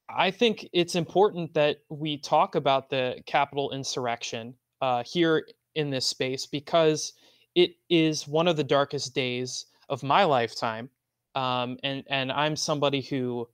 [0.09, 6.07] I think it's important that we talk about the Capitol insurrection uh, here in this
[6.07, 7.13] space because
[7.55, 10.91] it is one of the darkest days of my lifetime.
[11.35, 13.49] Um, and, and I'm somebody who,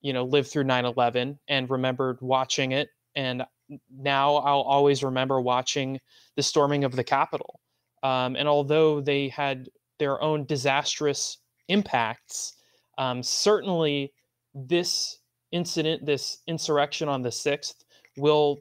[0.00, 2.90] you know, lived through 9 11 and remembered watching it.
[3.16, 3.42] And
[3.90, 6.00] now I'll always remember watching
[6.36, 7.60] the storming of the Capitol.
[8.02, 12.54] Um, and although they had their own disastrous impacts,
[12.98, 14.12] um, certainly
[14.54, 15.18] this
[15.52, 17.84] incident, this insurrection on the 6th,
[18.16, 18.58] will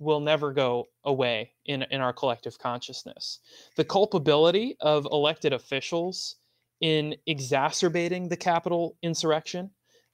[0.00, 3.40] will never go away in, in our collective consciousness.
[3.76, 6.36] The culpability of elected officials
[6.80, 9.70] in exacerbating the Capitol insurrection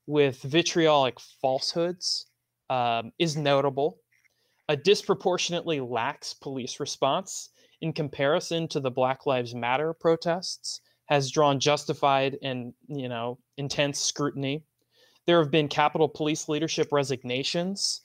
[0.09, 2.27] with vitriolic falsehoods
[2.69, 3.99] um, is notable.
[4.69, 11.61] A disproportionately lax police response in comparison to the Black Lives Matter protests has drawn
[11.61, 14.62] justified and you know intense scrutiny.
[15.27, 18.01] There have been Capitol Police leadership resignations.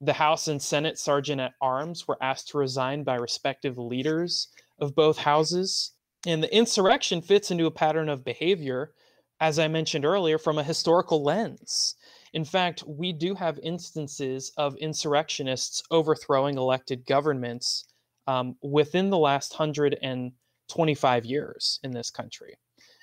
[0.00, 4.94] The House and Senate sergeant at arms were asked to resign by respective leaders of
[4.94, 5.92] both houses.
[6.26, 8.92] And the insurrection fits into a pattern of behavior,
[9.40, 11.96] as I mentioned earlier, from a historical lens.
[12.32, 17.84] In fact, we do have instances of insurrectionists overthrowing elected governments
[18.28, 22.54] um, within the last 125 years in this country.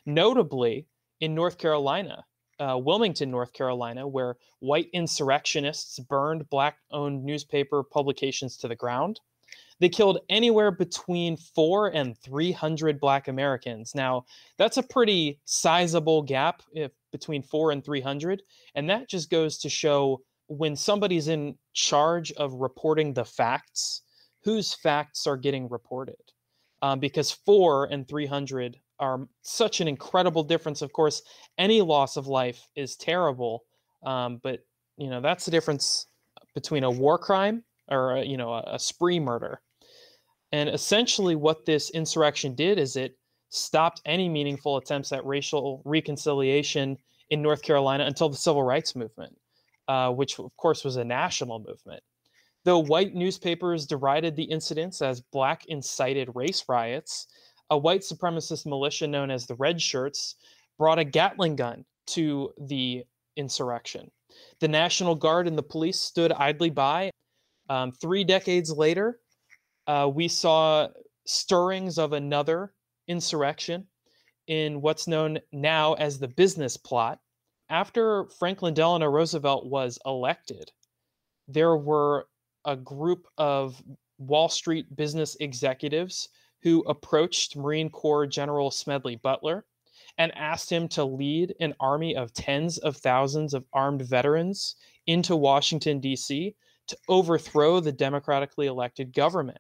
[0.05, 0.85] Notably,
[1.19, 2.23] in North Carolina,
[2.59, 9.19] uh, Wilmington, North Carolina, where white insurrectionists burned black owned newspaper publications to the ground.
[9.79, 13.93] They killed anywhere between four and 300 black Americans.
[13.95, 14.25] Now,
[14.57, 18.43] that's a pretty sizable gap if, between four and 300.
[18.75, 24.03] And that just goes to show when somebody's in charge of reporting the facts
[24.45, 26.15] whose facts are getting reported.
[26.81, 30.81] Um, because four and 300 are such an incredible difference.
[30.81, 31.23] Of course,
[31.58, 33.63] any loss of life is terrible,
[34.03, 34.60] um, but
[34.97, 36.08] you know that's the difference
[36.53, 39.62] between a war crime or a, you know a, a spree murder.
[40.51, 43.17] And essentially, what this insurrection did is it
[43.49, 46.97] stopped any meaningful attempts at racial reconciliation
[47.29, 49.36] in North Carolina until the Civil Rights Movement,
[49.88, 52.03] uh, which of course was a national movement.
[52.65, 57.28] Though white newspapers derided the incidents as black incited race riots,
[57.69, 60.36] a white supremacist militia known as the Red Shirts
[60.80, 63.06] brought a Gatling gun to the
[63.38, 64.10] insurrection.
[64.60, 67.12] The National Guard and the police stood idly by.
[67.69, 69.19] Um, three decades later,
[69.86, 70.88] uh, we saw
[71.25, 72.73] stirrings of another
[73.08, 73.86] insurrection
[74.47, 77.19] in what's known now as the business plot.
[77.69, 80.71] After Franklin Delano Roosevelt was elected,
[81.47, 82.28] there were
[82.65, 83.82] a group of
[84.17, 86.30] Wall Street business executives
[86.62, 89.65] who approached Marine Corps General Smedley Butler
[90.17, 94.75] and asked him to lead an army of tens of thousands of armed veterans
[95.08, 96.56] into Washington, D.C.
[96.88, 99.60] to overthrow the democratically elected government.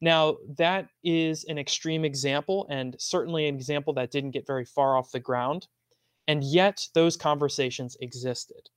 [0.00, 4.96] Now, that is an extreme example and certainly an example that didn't get very far
[4.96, 5.68] off the ground.
[6.26, 8.68] And yet, those conversations existed.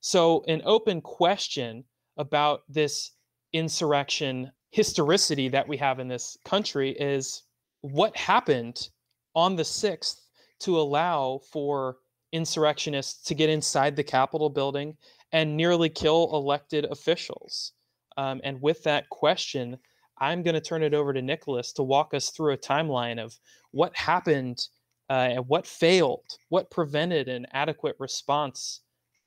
[0.00, 1.84] So, an open question
[2.16, 3.12] about this
[3.52, 7.44] insurrection historicity that we have in this country is
[7.82, 8.88] what happened
[9.36, 10.22] on the 6th
[10.58, 11.98] to allow for
[12.32, 14.96] insurrectionists to get inside the Capitol building
[15.30, 17.72] and nearly kill elected officials.
[18.16, 19.78] Um, and with that question,
[20.18, 23.38] I'm going to turn it over to Nicholas to walk us through a timeline of
[23.70, 24.58] what happened
[25.08, 28.80] uh, and what failed, what prevented an adequate response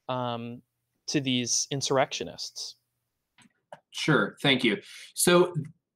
[0.09, 0.61] um,
[1.07, 2.75] to these insurrectionists.
[3.91, 4.77] Sure, thank you.
[5.13, 5.53] So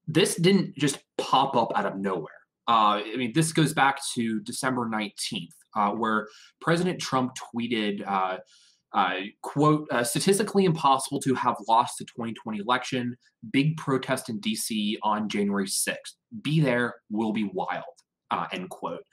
[0.08, 2.28] this didn't just pop up out of nowhere.
[2.68, 6.28] Uh, I mean, this goes back to December 19th, uh, where
[6.60, 8.38] President Trump tweeted, uh,
[8.94, 13.16] uh quote, uh, statistically impossible to have lost the 2020 election,
[13.52, 16.16] big protest in DC on January 6th.
[16.42, 17.84] Be there, will be wild,
[18.32, 19.04] uh, end quote.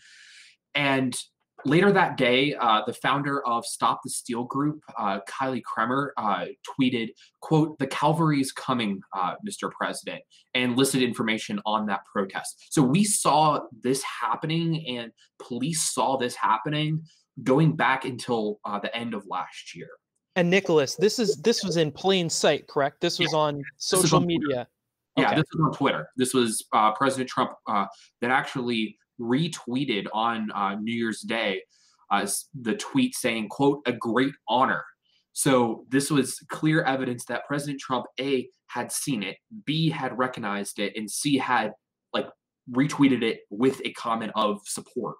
[0.74, 1.16] And
[1.64, 6.46] Later that day, uh, the founder of Stop the Steal Group, uh, Kayleigh Kremer, uh,
[6.68, 7.08] tweeted,
[7.40, 9.70] quote, the cavalry's coming, uh, Mr.
[9.70, 10.22] President,
[10.54, 12.66] and listed information on that protest.
[12.70, 17.02] So we saw this happening and police saw this happening
[17.42, 19.90] going back until uh, the end of last year.
[20.36, 23.00] And Nicholas, this is this was in plain sight, correct?
[23.00, 23.38] This was yeah.
[23.38, 24.68] on social on media.
[25.16, 26.10] Yeah, this was on Twitter.
[26.16, 31.62] This was uh, President Trump that actually retweeted on uh, New Year's Day
[32.11, 32.26] uh,
[32.61, 34.85] the tweet saying, quote, a great honor.
[35.33, 40.78] So this was clear evidence that President Trump, A, had seen it, B, had recognized
[40.78, 41.72] it, and C, had
[42.12, 42.26] like
[42.70, 45.16] retweeted it with a comment of support.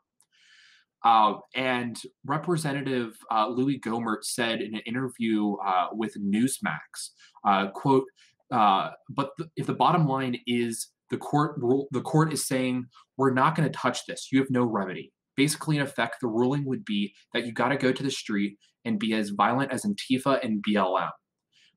[1.05, 7.11] Uh, and Representative uh, Louie Gohmert said in an interview uh, with Newsmax,
[7.47, 8.05] uh, quote,
[8.51, 13.33] uh, but if the bottom line is the court rule the court is saying we're
[13.33, 14.29] not going to touch this.
[14.31, 15.13] You have no remedy.
[15.37, 18.59] Basically in effect the ruling would be that you got to go to the street
[18.85, 21.11] and be as violent as antifa and blm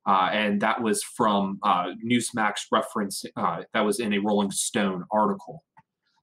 [0.08, 5.04] uh, and that was from uh, newsmax reference uh, that was in a rolling stone
[5.12, 5.63] article.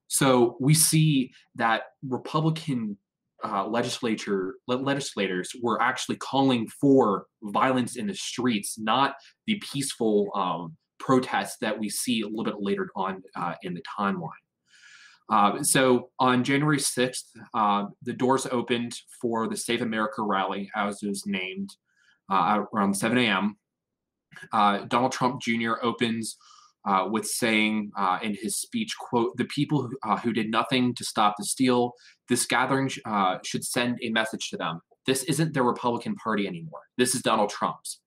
[0.07, 2.97] So we see that republican
[3.43, 9.15] uh, legislature legislators were actually calling for violence in the streets, not
[9.47, 13.83] the peaceful um, protests that we see a little bit later on uh, in the
[13.97, 14.29] timeline.
[15.29, 21.03] Uh, so on January 6th, uh, the doors opened for the Save America rally, as
[21.03, 21.69] it was named,
[22.31, 23.57] uh, around 7 a.m.
[24.51, 25.73] Uh, Donald Trump Jr.
[25.81, 26.37] opens
[26.85, 27.91] uh, with saying
[28.23, 31.91] in his speech, quote, the people who, who, did nothing to stop the steal,
[32.27, 32.99] this gathering sh-
[33.43, 34.81] should send a message to them.
[35.05, 36.81] This isn't the Republican Party anymore.
[36.97, 37.99] This is Donald Trump's.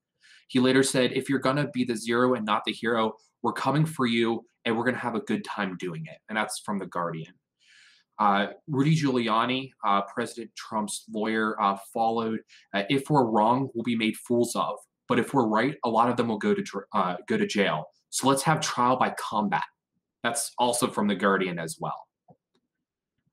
[0.52, 3.54] He later said, If you're going to be the zero and not the hero, we're
[3.54, 6.18] coming for you and we're going to have a good time doing it.
[6.28, 7.32] And that's from The Guardian.
[8.18, 12.40] Uh, Rudy Giuliani, uh, President Trump's lawyer, uh, followed.
[12.74, 14.76] Uh, if we're wrong, we'll be made fools of.
[15.08, 17.86] But if we're right, a lot of them will go to uh, go to jail.
[18.10, 19.64] So let's have trial by combat.
[20.22, 22.06] That's also from the Guardian as well.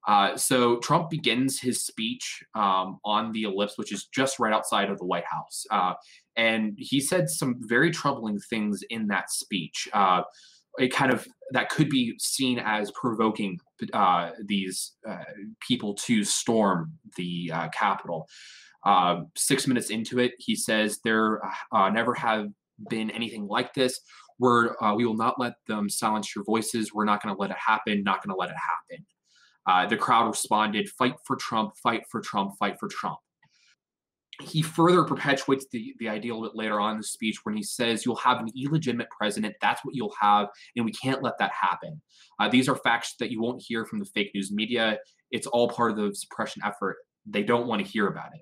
[0.08, 4.90] Uh, so Trump begins his speech um, on the ellipse, which is just right outside
[4.90, 5.66] of the White House.
[6.40, 9.88] Uh, and he said some very troubling things in that speech.
[9.94, 10.22] Uh,
[10.78, 13.60] it kind of that could be seen as provoking
[13.94, 15.24] uh, these uh,
[15.68, 18.28] people to storm the Capitol.
[19.36, 21.42] six minutes into it, he says there
[21.92, 22.48] never have
[22.90, 24.00] been anything like this.
[24.38, 26.94] We're, we will not let them silence your voices.
[26.94, 28.04] We're not going to let it happen.
[28.04, 29.06] Not going to let it happen.
[29.68, 33.18] Uh, the crowd responded, fight for Trump, fight for Trump, fight for Trump.
[34.42, 37.58] He further perpetuates the, the idea a little bit later on in the speech when
[37.58, 39.56] he says, You'll have an illegitimate president.
[39.62, 42.02] That's what you'll have, and we can't let that happen.
[42.40, 44.98] Uh, these are facts that you won't hear from the fake news media.
[45.32, 46.98] It's all part of the suppression effort.
[47.26, 48.42] They don't want to hear about it.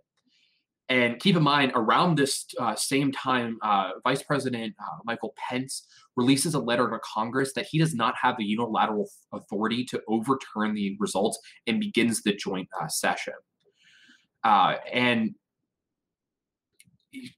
[0.89, 5.86] And keep in mind, around this uh, same time, uh, Vice President uh, Michael Pence
[6.16, 10.74] releases a letter to Congress that he does not have the unilateral authority to overturn
[10.74, 13.34] the results and begins the joint uh, session.
[14.45, 15.36] Uh, and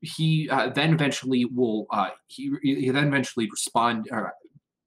[0.02, 4.24] he uh, then eventually will uh, he, he then eventually respond uh,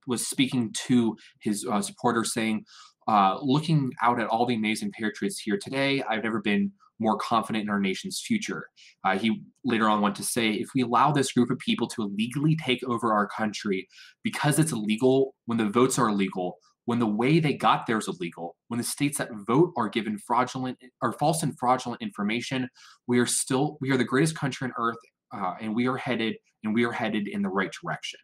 [0.07, 2.65] was speaking to his uh, supporters saying
[3.09, 6.73] uh, looking out at all the amazing patriots here today i've never been
[7.03, 8.69] more confident in our nation's future.
[9.05, 12.03] Uh, he later on went to say if we allow this group of people to
[12.03, 13.89] illegally take over our country
[14.23, 18.09] because it's illegal when the votes are illegal when the way they got there is
[18.09, 22.69] illegal, when the states that vote are given fraudulent or false and fraudulent information,
[23.07, 24.99] we are still we are the greatest country on earth,
[25.35, 28.21] uh, and we are headed and we are headed in the right direction.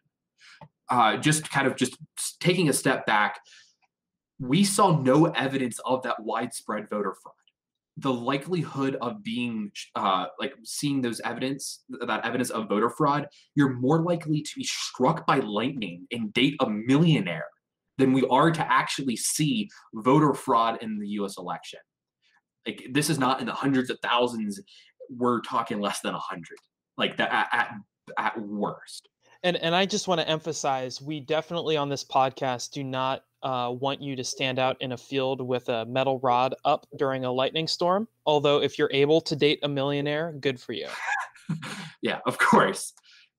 [0.89, 1.97] Uh, just kind of just
[2.39, 3.39] taking a step back,
[4.39, 7.35] we saw no evidence of that widespread voter fraud.
[7.97, 13.73] The likelihood of being uh, like seeing those evidence, that evidence of voter fraud, you're
[13.73, 17.47] more likely to be struck by lightning and date a millionaire
[17.99, 21.79] than we are to actually see voter fraud in the US election.
[22.65, 24.59] Like this is not in the hundreds of thousands.
[25.09, 26.57] We're talking less than a hundred.
[26.97, 27.71] Like that at, at,
[28.17, 29.07] at worst.
[29.43, 33.73] And and I just want to emphasize, we definitely on this podcast do not uh,
[33.77, 37.31] want you to stand out in a field with a metal rod up during a
[37.31, 38.07] lightning storm.
[38.25, 40.87] Although if you're able to date a millionaire, good for you.
[42.01, 42.93] yeah, of course.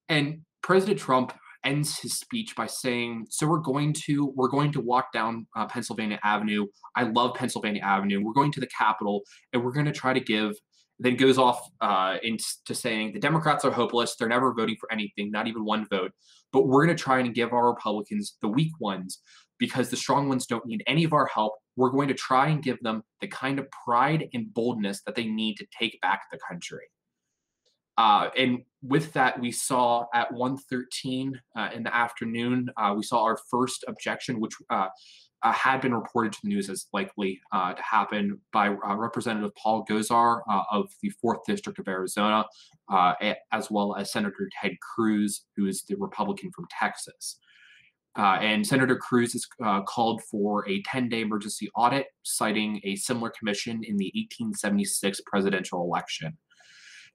[0.08, 1.32] And President Trump
[1.64, 5.66] ends his speech by saying, "So we're going to we're going to walk down uh,
[5.66, 6.66] Pennsylvania Avenue.
[6.96, 8.22] I love Pennsylvania Avenue.
[8.24, 10.54] We're going to the Capitol, and we're going to try to give."
[11.02, 14.16] Then goes off uh, into saying the Democrats are hopeless.
[14.16, 16.12] They're never voting for anything, not even one vote.
[16.52, 19.22] But we're going to try and give our Republicans, the weak ones,
[19.58, 21.54] because the strong ones don't need any of our help.
[21.76, 25.24] We're going to try and give them the kind of pride and boldness that they
[25.24, 26.84] need to take back the country.
[27.96, 33.22] Uh, and with that, we saw at 1.13 uh, in the afternoon, uh, we saw
[33.22, 34.88] our first objection, which uh,
[35.42, 39.84] uh, had been reported to the news as likely uh, to happen by Representative Paul
[39.88, 42.44] Gosar of the 4th District of Arizona,
[43.52, 47.38] as well as Senator Ted Cruz, who is the Republican from Texas.
[48.16, 49.46] and Senator Cruz has
[49.86, 55.82] called for a 10 day emergency audit, citing a similar commission in the 1876 presidential
[55.82, 56.36] election.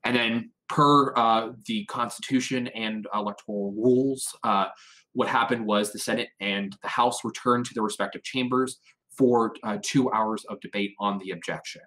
[0.06, 4.68] And then, per uh, the Constitution and electoral rules, uh,
[5.14, 8.78] what happened was the Senate and the House returned to their respective chambers
[9.18, 11.82] for uh, two hours of debate on the objection.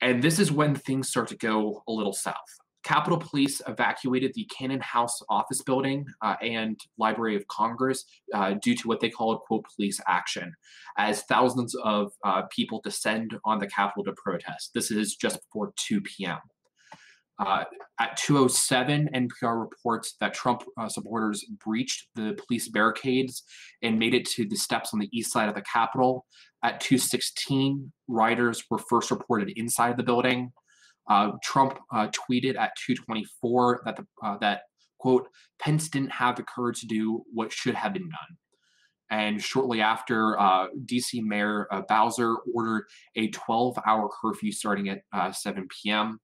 [0.00, 2.36] And this is when things start to go a little south.
[2.82, 8.74] Capitol Police evacuated the Cannon House office building uh, and Library of Congress uh, due
[8.74, 10.54] to what they called, quote, police action,
[10.96, 14.70] as thousands of uh, people descend on the Capitol to protest.
[14.74, 16.38] This is just before 2 p.m.
[17.40, 17.64] Uh,
[17.98, 23.42] at 207, NPR reports that Trump uh, supporters breached the police barricades
[23.82, 26.26] and made it to the steps on the east side of the Capitol.
[26.62, 30.52] At 216, rioters were first reported inside the building.
[31.08, 34.62] Uh, Trump uh, tweeted at 224 that the uh, that
[34.98, 35.26] quote
[35.58, 38.36] Pence didn't have the courage to do what should have been done.
[39.10, 42.84] And shortly after, uh, DC Mayor Bowser ordered
[43.16, 46.20] a 12-hour curfew starting at 7 p.m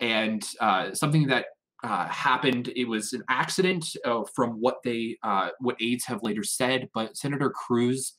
[0.00, 1.46] and uh, something that
[1.82, 2.70] uh, happened.
[2.76, 7.16] It was an accident uh, from what they uh, what aides have later said, but
[7.16, 8.14] Senator Cruz's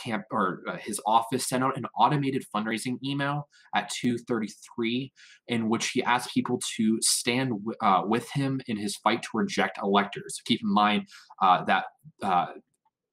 [0.00, 5.12] camp or uh, his office sent out an automated fundraising email at 2:33
[5.46, 9.28] in which he asked people to stand w- uh, with him in his fight to
[9.34, 10.40] reject electors.
[10.44, 11.08] Keep in mind
[11.40, 11.84] that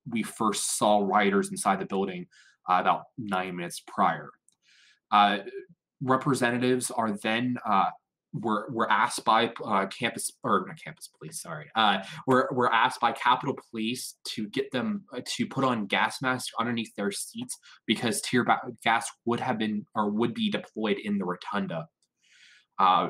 [0.10, 2.26] we first saw rioters inside the building
[2.68, 4.32] about nine minutes prior.
[6.02, 7.56] representatives are then
[8.34, 13.00] were were asked by uh, campus or not campus police, sorry, uh, were were asked
[13.00, 17.58] by Capitol Police to get them uh, to put on gas masks underneath their seats
[17.86, 18.46] because tear
[18.84, 21.88] gas would have been or would be deployed in the rotunda.
[22.80, 23.10] Uh,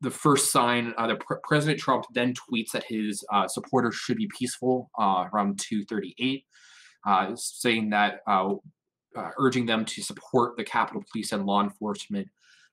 [0.00, 4.30] the first sign, uh, the pr- President Trump then tweets that his supporters should be
[4.38, 6.44] peaceful around 2:38,
[7.06, 8.20] uh, saying that
[9.36, 12.28] urging them to support the Capitol Police and law enforcement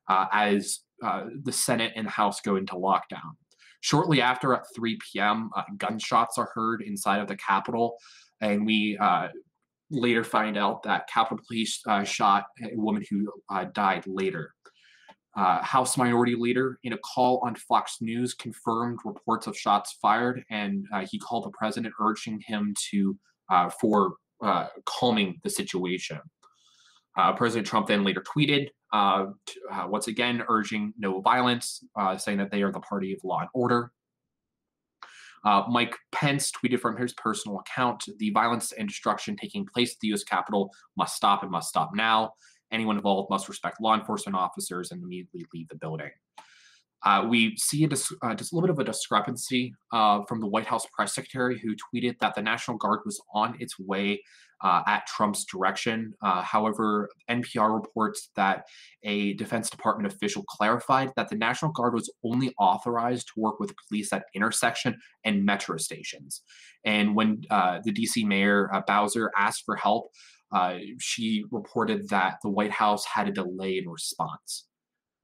[0.07, 3.35] as uh, the Senate and House go into lockdown.
[3.81, 7.97] Shortly after, at 3 p.m., uh, gunshots are heard inside of the Capitol,
[8.41, 9.27] and we uh,
[9.91, 13.31] later find out that Capitol Police uh, shot a woman who
[13.73, 14.53] died later.
[15.35, 20.87] House Minority Leader, in a call on Fox News, confirmed reports of shots fired, and
[21.11, 23.15] he called the president, urging him to
[23.79, 24.15] for
[24.85, 26.19] calming the situation.
[27.17, 29.27] Uh, President Trump then later tweeted, uh,
[29.71, 33.39] uh, once again urging no violence, uh, saying that they are the party of law
[33.39, 33.91] and order.
[35.45, 39.99] Uh, Mike Pence tweeted from his personal account the violence and destruction taking place at
[40.01, 40.23] the U.S.
[40.23, 42.33] Capitol must stop and must stop now.
[42.71, 46.09] Anyone involved must respect law enforcement officers and immediately leave the building.
[47.03, 50.41] Uh, we see a, dis- uh, just a little bit of a discrepancy uh, from
[50.41, 54.21] the White House press secretary who tweeted that the National Guard was on its way
[54.63, 56.13] uh, at Trump's direction.
[56.21, 58.65] Uh, however, NPR reports that
[59.03, 63.75] a Defense Department official clarified that the National Guard was only authorized to work with
[63.87, 66.41] police at intersection and metro stations.
[66.85, 70.11] And when uh, the DC Mayor Bowser asked for help,
[70.99, 74.67] she reported that the White House had a delay in response.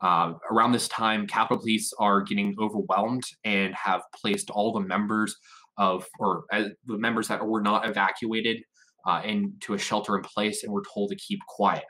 [0.04, 5.34] Uh, around this time, Capitol Police are getting overwhelmed and have placed all the members
[5.78, 8.62] of, or uh, the members that were not evacuated,
[9.06, 11.84] uh, into a shelter in place and were told to keep quiet.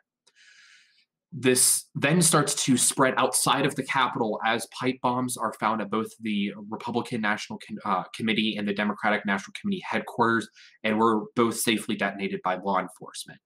[1.35, 5.89] This then starts to spread outside of the Capitol as pipe bombs are found at
[5.89, 10.47] both the Republican National uh, Committee and the Democratic National Committee headquarters
[10.83, 13.39] and were both safely detonated by law enforcement.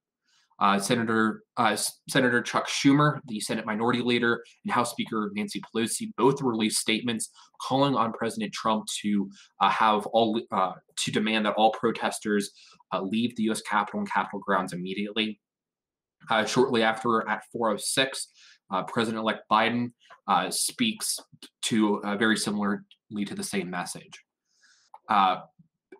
[0.60, 1.78] Uh, Senator uh,
[2.10, 7.30] Senator Chuck Schumer, the Senate Minority Leader, and House Speaker Nancy Pelosi both released statements
[7.62, 9.30] calling on President Trump to
[9.62, 12.49] uh, have all uh, to demand that all protesters
[12.91, 13.62] uh, leave the U.S.
[13.62, 15.39] Capitol and Capitol grounds immediately.
[16.32, 19.91] Uh, shortly after, at 4:06, President-elect Biden
[20.49, 21.20] speaks
[21.64, 22.82] to very similarly
[23.28, 24.24] to the same message.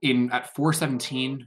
[0.02, 1.46] in at 4:17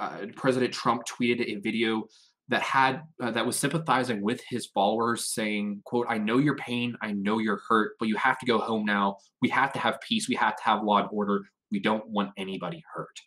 [0.00, 2.04] uh, President Trump tweeted a video
[2.48, 6.96] that had uh, that was sympathizing with his followers saying quote i know your pain
[7.00, 9.16] i know you're hurt but you have to go home now.
[9.40, 10.28] We have to have peace.
[10.28, 11.42] We have to have law and order.
[11.70, 13.20] We don't want anybody hurt.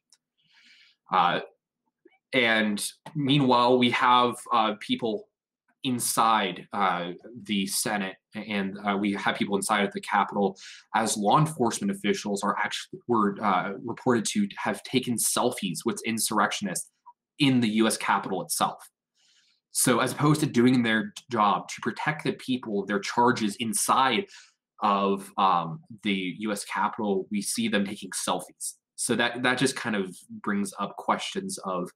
[1.11, 1.39] Uh,
[2.34, 5.30] and meanwhile we have uh, people
[5.84, 7.11] inside uh,
[7.43, 10.58] the Senate and uh, we have people inside of the Capitol
[10.96, 16.90] as law enforcement officials are actually were uh, reported to have taken selfies with insurrectionists
[17.40, 17.98] in the U.S.
[17.98, 18.90] Capitol itself.
[19.72, 24.26] So as opposed to doing their job to protect the people, their charges inside
[24.82, 26.64] of um, the U.S.
[26.66, 28.76] Capitol, we see them taking selfies.
[28.96, 31.90] So that that just kind of brings up questions of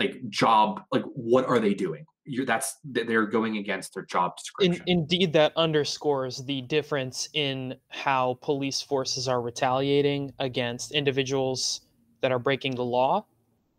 [0.00, 4.82] like job like what are they doing you're, that's they're going against their job description.
[4.86, 11.82] In, indeed, that underscores the difference in how police forces are retaliating against individuals
[12.20, 13.24] that are breaking the law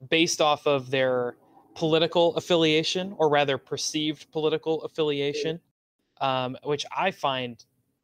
[0.09, 1.35] based off of their
[1.75, 5.59] political affiliation, or rather perceived political affiliation,
[6.21, 7.63] um, which I find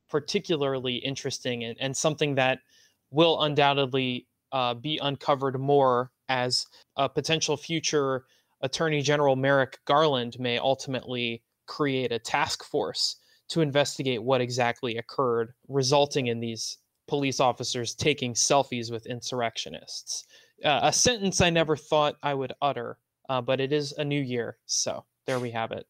[0.10, 2.60] particularly interesting and, and something that
[3.10, 6.68] will undoubtedly uh, be uncovered more as
[6.98, 8.26] a potential future
[8.64, 13.18] Attorney General Merrick Garland may ultimately create a task force
[13.50, 20.26] to investigate what exactly occurred, resulting in these police officers taking selfies with insurrectionists.
[20.64, 22.98] Uh, a sentence I never thought I would utter,
[23.30, 24.58] uh, but it is a new year.
[24.66, 25.86] So there we have it.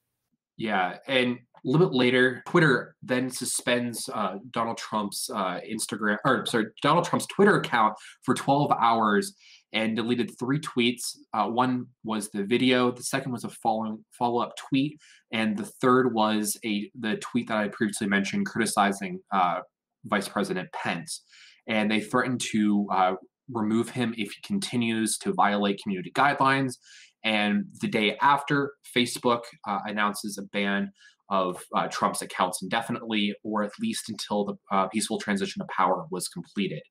[0.57, 0.97] Yeah.
[1.07, 6.65] And a little bit later, Twitter then suspends uh, Donald Trump's uh, Instagram, or sorry,
[6.81, 9.33] Donald Trump's Twitter account for 12 hours
[9.73, 11.17] and deleted three tweets.
[11.33, 14.99] Uh, one was the video, the second was a follow up tweet,
[15.31, 19.61] and the third was a the tweet that I previously mentioned criticizing uh,
[20.05, 21.23] Vice President Pence,
[21.67, 23.13] and they threatened to uh,
[23.51, 26.75] remove him if he continues to violate community guidelines.
[27.24, 30.91] And the day after, Facebook uh, announces a ban
[31.30, 36.05] of uh, Trump's accounts indefinitely, or at least until the uh, peaceful transition of power
[36.11, 36.82] was completed.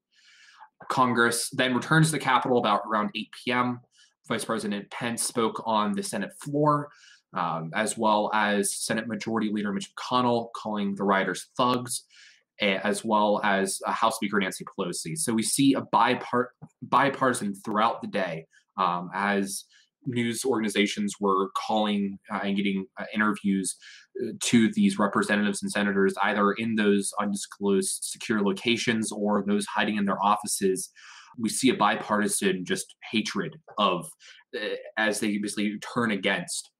[0.88, 3.80] Congress then returns to the Capitol about around 8 p.m.
[4.28, 6.88] Vice President Pence spoke on the Senate floor,
[7.34, 12.04] um, as well as Senate Majority Leader Mitch McConnell calling the rioters thugs,
[12.60, 15.16] as well as uh, House Speaker Nancy Pelosi.
[15.16, 16.48] So we see a bipart-
[16.82, 19.64] bipartisan throughout the day um, as
[20.06, 23.76] news organizations were calling uh, and getting uh, interviews
[24.22, 29.96] uh, to these representatives and senators, either in those undisclosed secure locations or those hiding
[29.96, 30.90] in their offices.
[31.38, 34.08] We see a bipartisan just hatred of
[34.56, 36.70] uh, as they basically turn against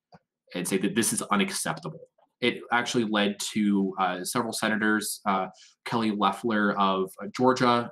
[0.55, 2.09] and say that this is unacceptable.
[2.43, 5.47] It actually led to uh, several senators, uh,
[5.87, 7.91] Kelly Loeffler of Georgia,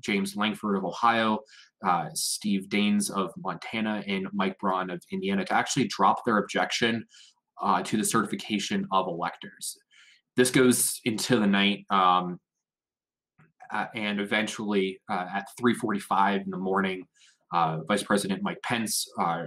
[0.00, 1.40] James Lankford of Ohio,
[1.84, 7.04] uh, Steve Daines of Montana and Mike Braun of Indiana to actually drop their objection
[7.62, 9.76] uh, to the certification of electors.
[10.36, 12.38] This goes into the night, um,
[13.72, 17.06] uh, and eventually uh, at 3:45 in the morning,
[17.52, 19.46] uh, Vice President Mike Pence uh,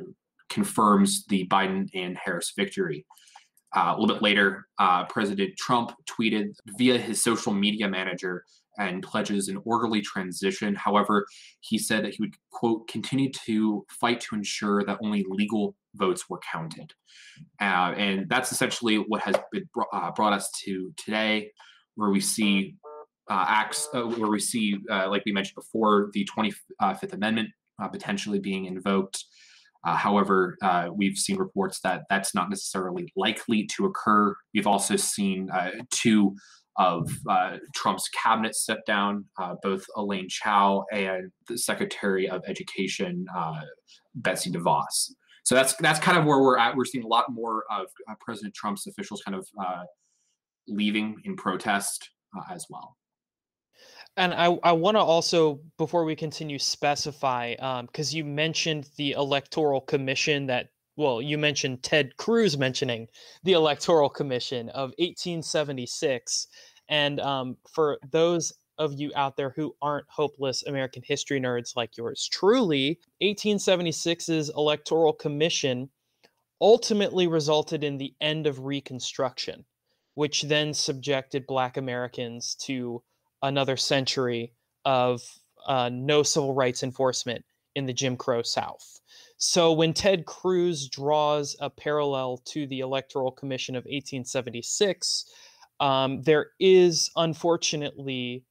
[0.49, 3.05] confirms the Biden and Harris victory.
[3.73, 4.67] A little bit later,
[5.09, 8.43] President Trump tweeted via his social media manager
[8.79, 10.73] and pledges an orderly transition.
[10.73, 11.27] However,
[11.59, 16.29] he said that he would, quote, continue to fight to ensure that only legal votes
[16.29, 16.93] were counted.
[17.61, 21.51] Uh, and that's essentially what has been brought, uh, brought us to today,
[21.95, 22.75] where we see
[23.29, 27.49] uh, acts, uh, where we see, uh, like we mentioned before, the 25th Amendment
[27.81, 29.25] uh, potentially being invoked.
[29.85, 34.35] Uh, however, uh, we've seen reports that that's not necessarily likely to occur.
[34.53, 36.35] We've also seen uh, two
[36.77, 43.25] of uh, Trump's cabinet step down, uh, both Elaine Chao and the Secretary of Education,
[44.15, 45.11] Betsy DeVos.
[45.43, 46.75] So that's that's kind of where we're at.
[46.75, 47.87] We're seeing a lot more of
[48.21, 49.47] President Trump's officials kind of
[50.67, 52.09] leaving in protest
[52.49, 52.95] as well.
[54.19, 59.13] And I, I want to also, before we continue, specify because um, you mentioned the
[59.13, 63.07] Electoral Commission that, well, you mentioned Ted Cruz mentioning
[63.43, 66.47] the Electoral Commission of 1876.
[66.89, 71.95] And um, for those of you out there who aren't hopeless American history nerds like
[71.95, 75.89] yours truly, 1876's Electoral Commission
[76.59, 79.63] ultimately resulted in the end of Reconstruction,
[80.15, 83.01] which then subjected Black Americans to
[83.41, 84.53] another century
[84.85, 85.21] of
[85.67, 87.43] uh, no civil rights enforcement
[87.75, 88.99] in the Jim Crow South.
[89.37, 95.25] So when Ted Cruz draws a parallel to the Electoral Commission of 1876,
[95.79, 98.43] um, there is unfortunately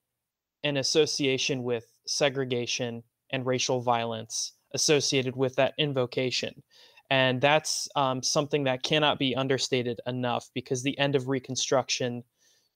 [0.64, 6.62] an association with segregation and racial violence associated with that invocation.
[7.10, 12.22] And that's um, something that cannot be understated enough because the end of Reconstruction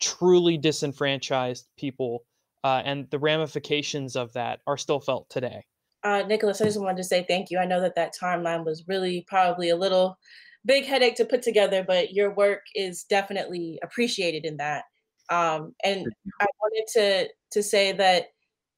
[0.02, 2.24] truly disenfranchised people,
[2.64, 5.64] uh, and the ramifications of that are still felt today.
[6.04, 7.58] Uh, Nicholas, I just wanted to say thank you.
[7.58, 10.18] I know that that timeline was really probably a little
[10.66, 14.84] big headache to put together, but your work is definitely appreciated in that.
[15.30, 16.06] Um, and
[16.40, 18.26] I wanted to to say that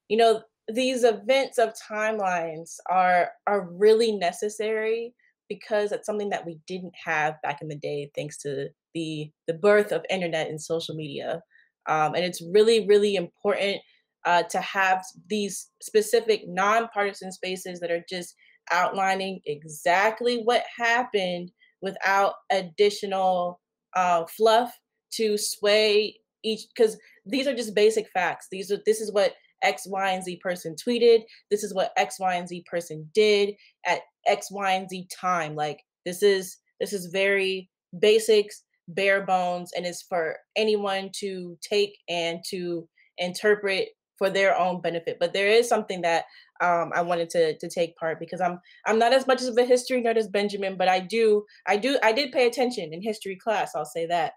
[0.09, 5.15] you know these events of timelines are are really necessary
[5.49, 9.55] because it's something that we didn't have back in the day, thanks to the the
[9.55, 11.43] birth of internet and social media.
[11.87, 13.81] Um, and it's really, really important
[14.25, 18.35] uh, to have these specific nonpartisan spaces that are just
[18.73, 21.51] outlining exactly what happened
[21.83, 23.61] without additional
[23.95, 24.73] uh, fluff
[25.13, 29.87] to sway each because these are just basic facts these are this is what x
[29.87, 33.55] y and z person tweeted this is what x y and z person did
[33.87, 37.71] at x y and z time like this is this is very
[38.01, 42.87] basics bare bones and is for anyone to take and to
[43.19, 46.25] interpret for their own benefit but there is something that
[46.61, 49.65] um, I wanted to to take part because I'm I'm not as much of a
[49.65, 53.37] history nerd as Benjamin, but I do I do I did pay attention in history
[53.37, 53.73] class.
[53.75, 54.35] I'll say that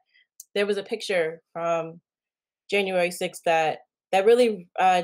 [0.55, 2.01] there was a picture from
[2.69, 3.79] January 6th that
[4.11, 5.03] that really uh,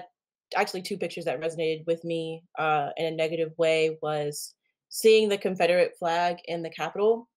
[0.56, 4.56] actually two pictures that resonated with me uh, in a negative way was
[4.90, 7.28] seeing the Confederate flag in the Capitol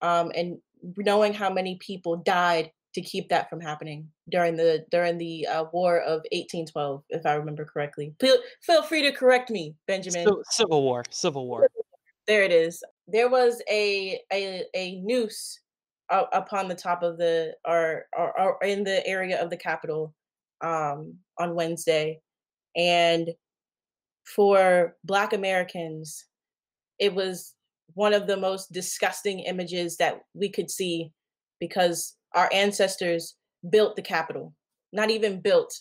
[0.00, 0.58] um, and
[0.96, 5.64] knowing how many people died to keep that from happening during the during the uh,
[5.72, 8.14] War of 1812, if I remember correctly.
[8.20, 10.26] Feel, feel free to correct me, Benjamin.
[10.50, 11.68] Civil War, Civil War.
[12.28, 12.84] There it is.
[13.08, 15.58] There was a a, a noose
[16.08, 20.14] uh, upon the top of the or, or, or in the area of the Capitol
[20.60, 22.20] um, on Wednesday,
[22.76, 23.30] and
[24.24, 26.26] for Black Americans,
[27.00, 27.54] it was
[27.94, 31.12] one of the most disgusting images that we could see
[31.60, 33.36] because our ancestors
[33.70, 34.54] built the Capitol,
[34.92, 35.72] not even built,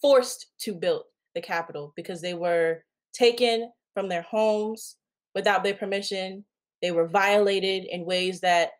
[0.00, 1.02] forced to build
[1.34, 4.96] the Capitol because they were taken from their homes
[5.34, 6.44] without their permission.
[6.82, 8.70] They were violated in ways that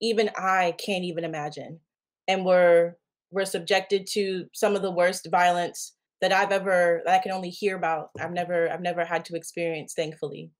[0.00, 1.80] even I can't even imagine,
[2.28, 2.96] and were
[3.30, 7.50] were subjected to some of the worst violence that I've ever that I can only
[7.50, 8.10] hear about.
[8.20, 10.50] I've never I've never had to experience, thankfully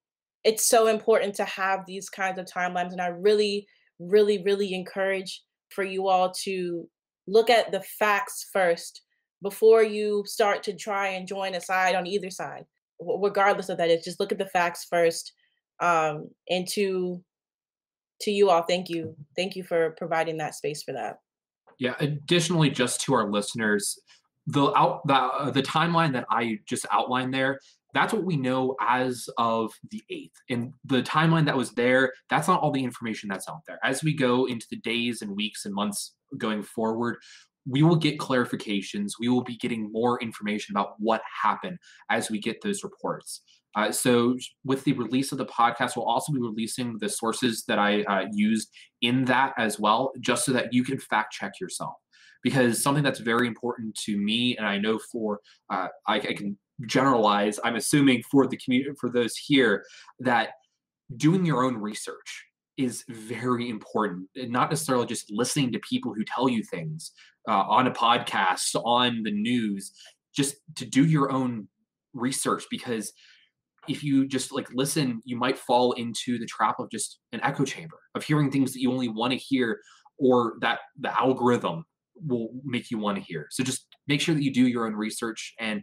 [0.47, 2.93] it's so important to have these kinds of timelines.
[2.93, 3.67] And I really,
[3.99, 6.89] really, really encourage for you all to
[7.27, 9.03] look at the facts first
[9.43, 12.65] before you start to try and join a side on either side.
[13.01, 15.33] Regardless of that, it's just look at the facts first.
[15.81, 17.23] Um, and to
[18.23, 21.19] to you all, thank you, thank you for providing that space for that.
[21.79, 21.95] Yeah.
[22.01, 23.99] Additionally, just to our listeners,
[24.47, 27.61] the out the, uh, the timeline that I just outlined there
[27.97, 30.33] that's what we know as of the 8th.
[30.51, 33.79] And the timeline that was there, that's not all the information that's out there.
[33.83, 37.17] As we go into the days and weeks and months going forward,
[37.69, 39.13] we will get clarifications.
[39.19, 41.79] We will be getting more information about what happened
[42.11, 43.43] as we get those reports.
[43.75, 47.79] Uh, so, with the release of the podcast, we'll also be releasing the sources that
[47.79, 48.71] I uh, used
[49.03, 51.95] in that as well, just so that you can fact check yourself
[52.43, 56.57] because something that's very important to me, and I know for uh, I, I can
[56.85, 57.59] generalize.
[57.65, 59.85] I'm assuming for the community for those here
[60.21, 60.51] that
[61.17, 62.45] doing your own research
[62.77, 67.13] is very important and not necessarily just listening to people who tell you things
[67.49, 69.93] uh, on a podcast on the news
[70.35, 71.69] just to do your own
[72.13, 73.13] research because
[73.89, 77.65] if you just like listen you might fall into the trap of just an echo
[77.65, 79.81] chamber of hearing things that you only want to hear
[80.19, 81.85] or that the algorithm
[82.27, 84.95] will make you want to hear so just make sure that you do your own
[84.95, 85.83] research and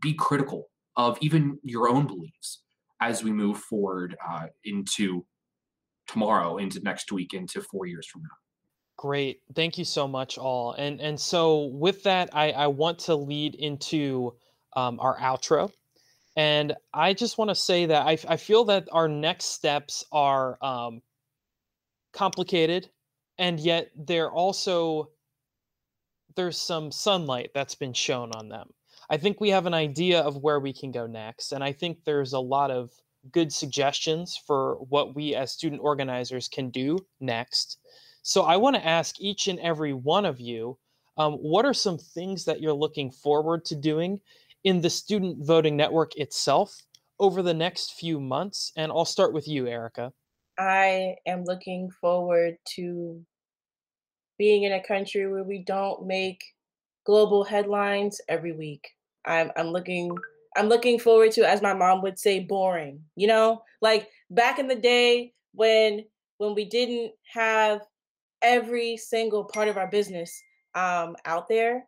[0.00, 2.62] be critical of even your own beliefs
[3.00, 5.24] as we move forward uh, into
[6.06, 8.28] tomorrow, into next week, into four years from now.
[8.98, 9.40] Great.
[9.54, 10.72] Thank you so much, all.
[10.72, 14.34] And and so with that, I, I want to lead into
[14.76, 15.72] um, our outro.
[16.36, 20.62] And I just want to say that I, I feel that our next steps are
[20.62, 21.00] um,
[22.12, 22.90] complicated,
[23.38, 25.10] and yet they're also
[26.36, 28.68] there's some sunlight that's been shown on them.
[29.10, 32.04] I think we have an idea of where we can go next, and I think
[32.04, 32.90] there's a lot of
[33.32, 37.78] good suggestions for what we as student organizers can do next.
[38.22, 40.78] So I want to ask each and every one of you
[41.16, 44.20] um, what are some things that you're looking forward to doing
[44.64, 46.82] in the student voting network itself
[47.18, 48.72] over the next few months?
[48.76, 50.12] And I'll start with you, Erica.
[50.58, 53.22] I am looking forward to
[54.38, 56.42] being in a country where we don't make
[57.04, 58.88] global headlines every week.
[59.26, 60.16] I'm, I'm looking
[60.56, 63.00] I'm looking forward to, as my mom would say, boring.
[63.16, 66.04] You know, like back in the day when
[66.38, 67.82] when we didn't have
[68.42, 70.42] every single part of our business
[70.74, 71.84] um, out there.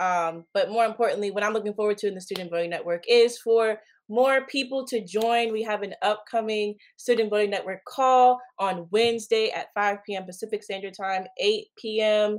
[0.00, 3.38] Um, but more importantly, what I'm looking forward to in the Student Voting Network is
[3.38, 3.78] for
[4.08, 5.52] more people to join.
[5.52, 10.24] We have an upcoming Student Voting Network call on Wednesday at 5 p.m.
[10.24, 12.38] Pacific Standard Time, 8 p.m.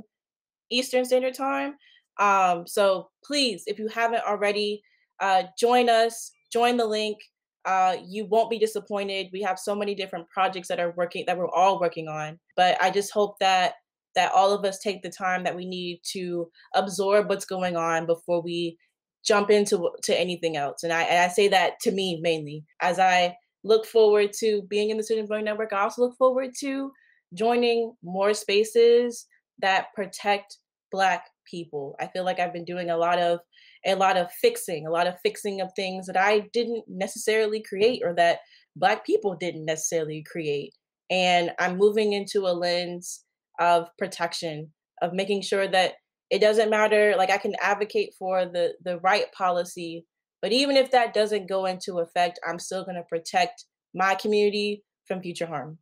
[0.70, 1.74] Eastern Standard Time.
[2.18, 4.82] Um, so please, if you haven't already,
[5.20, 7.18] uh, join us, join the link.
[7.64, 9.28] Uh, you won't be disappointed.
[9.32, 12.38] We have so many different projects that are working that we're all working on.
[12.56, 13.74] But I just hope that
[14.14, 18.06] that all of us take the time that we need to absorb what's going on
[18.06, 18.78] before we
[19.24, 20.82] jump into to anything else.
[20.82, 24.90] And I and I say that to me mainly as I look forward to being
[24.90, 25.72] in the Student Voting Network.
[25.72, 26.92] I also look forward to
[27.32, 29.26] joining more spaces
[29.60, 30.58] that protect
[30.92, 31.96] Black people.
[32.00, 33.40] I feel like I've been doing a lot of
[33.86, 38.02] a lot of fixing, a lot of fixing of things that I didn't necessarily create
[38.04, 38.40] or that
[38.76, 40.72] Black people didn't necessarily create.
[41.10, 43.24] And I'm moving into a lens
[43.60, 44.72] of protection,
[45.02, 45.94] of making sure that
[46.30, 50.06] it doesn't matter, like I can advocate for the, the right policy,
[50.44, 53.64] but even if that doesn't go into effect, I'm still going to protect
[53.94, 55.78] my community from future harm.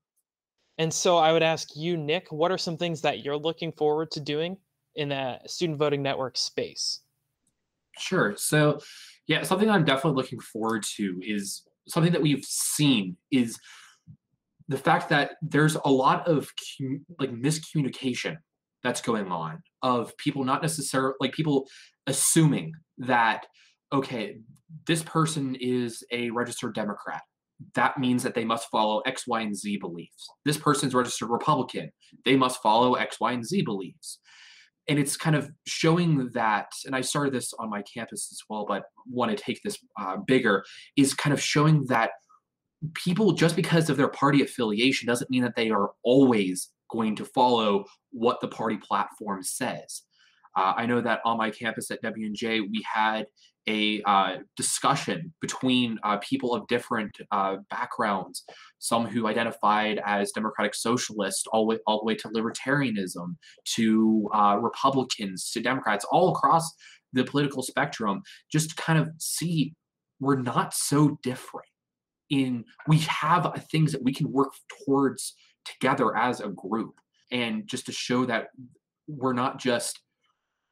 [0.79, 4.11] And so I would ask you, Nick, what are some things that you're looking forward
[4.13, 4.57] to doing
[4.97, 7.01] in the student voting network space?
[7.99, 8.35] Sure.
[8.37, 8.81] So,
[9.27, 13.59] yeah, something I'm definitely looking forward to is something that we've seen is
[14.69, 16.51] the fact that there's a lot of
[17.19, 18.37] like miscommunication
[18.83, 21.67] that's going on of people not necessarily like people
[22.07, 23.47] assuming that
[23.93, 24.37] okay
[24.87, 27.23] this person is a registered democrat
[27.75, 31.91] that means that they must follow x y and z beliefs this person's registered republican
[32.25, 34.19] they must follow x y and z beliefs
[34.89, 38.65] and it's kind of showing that and i started this on my campus as well
[38.67, 40.65] but want to take this uh, bigger
[40.97, 42.11] is kind of showing that
[42.95, 47.25] people just because of their party affiliation doesn't mean that they are always going to
[47.25, 50.03] follow what the party platform says.
[50.57, 53.27] Uh, I know that on my campus at W&J, we had
[53.69, 58.45] a uh, discussion between uh, people of different uh, backgrounds,
[58.79, 64.59] some who identified as democratic socialist, all, way, all the way to libertarianism, to uh,
[64.61, 66.73] Republicans, to Democrats, all across
[67.13, 69.75] the political spectrum, just to kind of see
[70.21, 71.67] we're not so different.
[72.31, 74.53] In we have things that we can work
[74.87, 75.35] towards
[75.67, 76.95] together as a group,
[77.31, 78.47] and just to show that
[79.07, 80.01] we're not just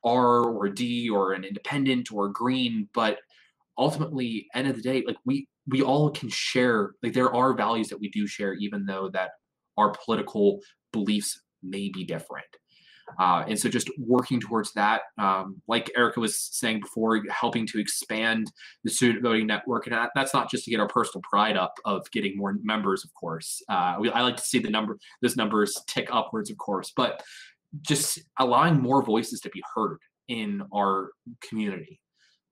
[0.05, 3.19] R or D or an independent or green, but
[3.79, 6.93] ultimately, end of the day, like we we all can share.
[7.03, 9.31] Like there are values that we do share, even though that
[9.77, 10.61] our political
[10.93, 12.47] beliefs may be different.
[13.19, 17.81] Uh, and so just working towards that, um, like Erica was saying before, helping to
[17.81, 18.51] expand
[18.85, 19.87] the student voting network.
[19.87, 23.13] And that's not just to get our personal pride up of getting more members, of
[23.15, 23.63] course.
[23.69, 27.23] Uh, we, I like to see the number, those numbers tick upwards, of course, but
[27.83, 29.99] just allowing more voices to be heard
[30.29, 31.11] in our
[31.47, 32.01] community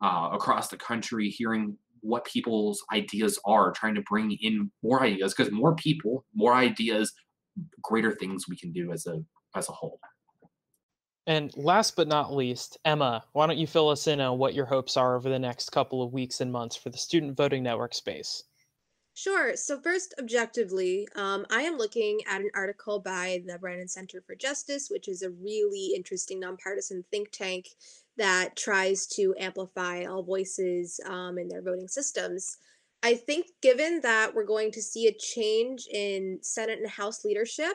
[0.03, 5.35] uh, across the country, hearing what people's ideas are, trying to bring in more ideas
[5.35, 7.13] because more people, more ideas,
[7.83, 9.21] greater things we can do as a
[9.57, 9.99] as a whole.
[11.27, 14.65] And last but not least, Emma, why don't you fill us in on what your
[14.65, 17.93] hopes are over the next couple of weeks and months for the Student Voting Network
[17.93, 18.45] space?
[19.19, 19.57] Sure.
[19.57, 24.37] So, first, objectively, um, I am looking at an article by the Brennan Center for
[24.37, 27.71] Justice, which is a really interesting nonpartisan think tank
[28.17, 32.59] that tries to amplify all voices um, in their voting systems.
[33.03, 37.75] I think, given that we're going to see a change in Senate and House leadership,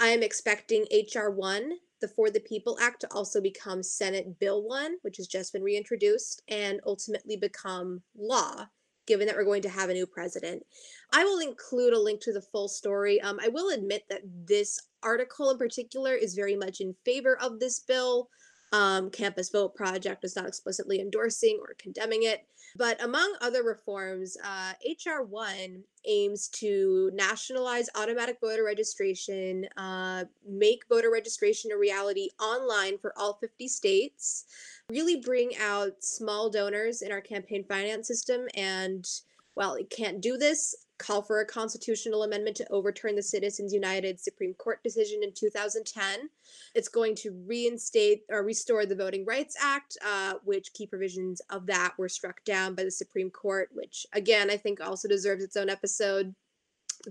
[0.00, 1.30] I am expecting H.R.
[1.30, 5.52] 1 the For the People Act to also become Senate Bill 1, which has just
[5.52, 8.66] been reintroduced, and ultimately become law,
[9.06, 10.64] given that we're going to have a new president.
[11.12, 13.20] I will include a link to the full story.
[13.20, 17.60] Um, I will admit that this article in particular is very much in favor of
[17.60, 18.28] this bill.
[18.74, 22.44] Um, Campus Vote Project is not explicitly endorsing or condemning it.
[22.76, 30.82] But among other reforms, uh, HR 1 aims to nationalize automatic voter registration, uh, make
[30.88, 34.46] voter registration a reality online for all 50 states,
[34.90, 38.48] really bring out small donors in our campaign finance system.
[38.56, 39.08] And
[39.54, 44.20] while it can't do this, call for a constitutional amendment to overturn the Citizens United
[44.20, 46.28] Supreme Court decision in 2010.
[46.74, 51.66] It's going to reinstate or restore the Voting Rights Act, uh, which key provisions of
[51.66, 55.56] that were struck down by the Supreme Court, which again, I think also deserves its
[55.56, 56.34] own episode.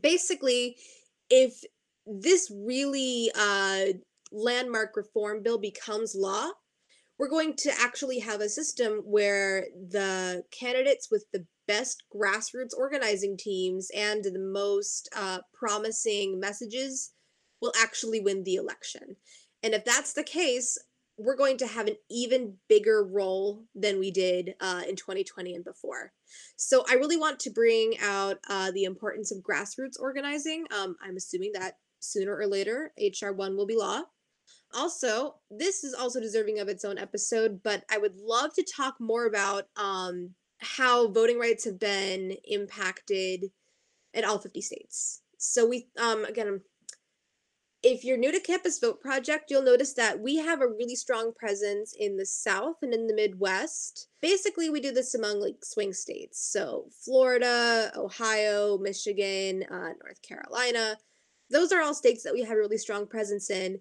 [0.02, 0.78] Basically,
[1.30, 1.64] if
[2.06, 3.98] this really uh,
[4.32, 6.50] landmark reform bill becomes law,
[7.20, 13.38] we're going to actually have a system where the candidates with the best grassroots organizing
[13.38, 17.12] teams and the most uh, promising messages
[17.62, 19.16] will actually win the election.
[19.62, 20.78] And if that's the case,
[21.18, 25.64] we're going to have an even bigger role than we did uh, in 2020 and
[25.64, 26.12] before.
[26.56, 30.66] So I really want to bring out uh, the importance of grassroots organizing.
[30.76, 34.02] Um, I'm assuming that sooner or later, HR1 will be law.
[34.76, 38.96] Also, this is also deserving of its own episode, but I would love to talk
[39.00, 40.32] more about um,
[40.64, 43.52] how voting rights have been impacted
[44.14, 45.22] in all 50 states.
[45.38, 46.62] So we um again
[47.84, 51.34] if you're new to Campus Vote Project, you'll notice that we have a really strong
[51.38, 54.08] presence in the South and in the Midwest.
[54.22, 56.50] Basically, we do this among like swing states.
[56.50, 60.98] So, Florida, Ohio, Michigan, uh, North Carolina.
[61.50, 63.80] Those are all states that we have a really strong presence in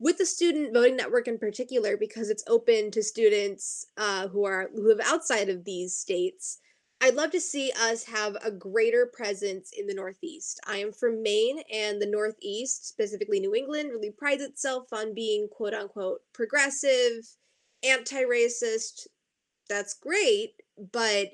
[0.00, 4.70] with the student voting network in particular because it's open to students uh, who are
[4.74, 6.58] who live outside of these states
[7.00, 10.60] i'd love to see us have a greater presence in the northeast.
[10.66, 15.48] I am from maine and the northeast specifically new england really prides itself on being
[15.48, 17.36] quote unquote progressive
[17.82, 19.06] anti-racist.
[19.68, 20.54] That's great
[20.92, 21.28] but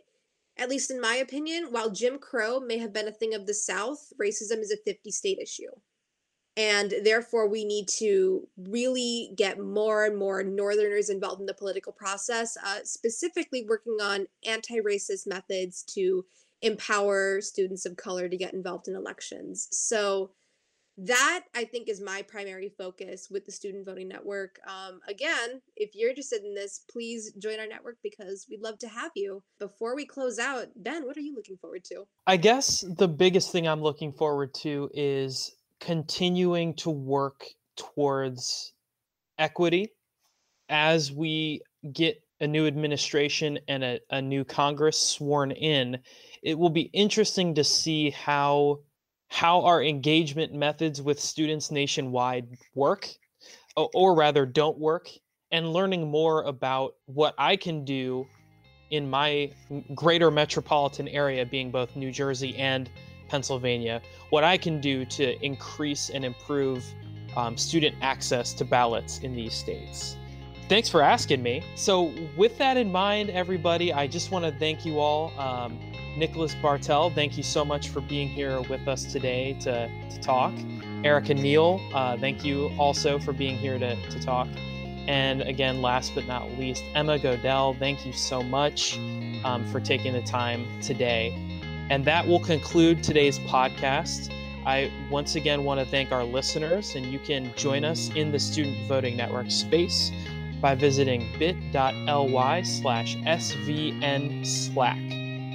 [0.57, 3.55] at least in my opinion while jim crow may have been a thing of the
[3.55, 5.71] south racism is a 50 state issue
[6.57, 11.93] and therefore, we need to really get more and more Northerners involved in the political
[11.93, 16.25] process, uh, specifically working on anti racist methods to
[16.63, 19.69] empower students of color to get involved in elections.
[19.73, 20.31] So,
[20.97, 24.61] that I think is my primary focus with the Student Voting Network.
[24.65, 28.89] Um, again, if you're interested in this, please join our network because we'd love to
[28.89, 29.43] have you.
[29.59, 32.05] Before we close out, Ben, what are you looking forward to?
[32.29, 37.45] I guess the biggest thing I'm looking forward to is continuing to work
[37.77, 38.73] towards
[39.39, 39.91] equity
[40.69, 41.61] as we
[41.93, 45.99] get a new administration and a, a new Congress sworn in.
[46.43, 48.81] It will be interesting to see how
[49.29, 53.09] how our engagement methods with students nationwide work,
[53.77, 55.09] or, or rather don't work,
[55.51, 58.27] and learning more about what I can do
[58.91, 59.51] in my
[59.95, 62.89] greater metropolitan area, being both New Jersey and
[63.35, 66.85] Pennsylvania, what I can do to increase and improve
[67.37, 70.17] um, student access to ballots in these states.
[70.69, 71.61] Thanks for asking me.
[71.75, 75.37] So, with that in mind, everybody, I just want to thank you all.
[75.37, 75.81] Um,
[76.17, 80.53] Nicholas Bartel, thank you so much for being here with us today to, to talk.
[81.03, 84.47] Erica Neal, uh, thank you also for being here to, to talk.
[85.09, 88.97] And again, last but not least, Emma Godell, thank you so much
[89.43, 91.44] um, for taking the time today.
[91.91, 94.33] And that will conclude today's podcast.
[94.67, 98.39] I once again want to thank our listeners, and you can join us in the
[98.39, 100.11] Student Voting Network space
[100.61, 104.99] by visiting bit.ly slash svn slack.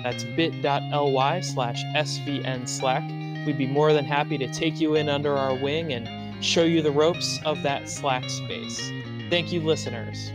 [0.03, 3.03] That's bit.ly slash svn slack.
[3.45, 6.07] We'd be more than happy to take you in under our wing and
[6.43, 8.91] show you the ropes of that Slack space.
[9.30, 10.32] Thank you, listeners.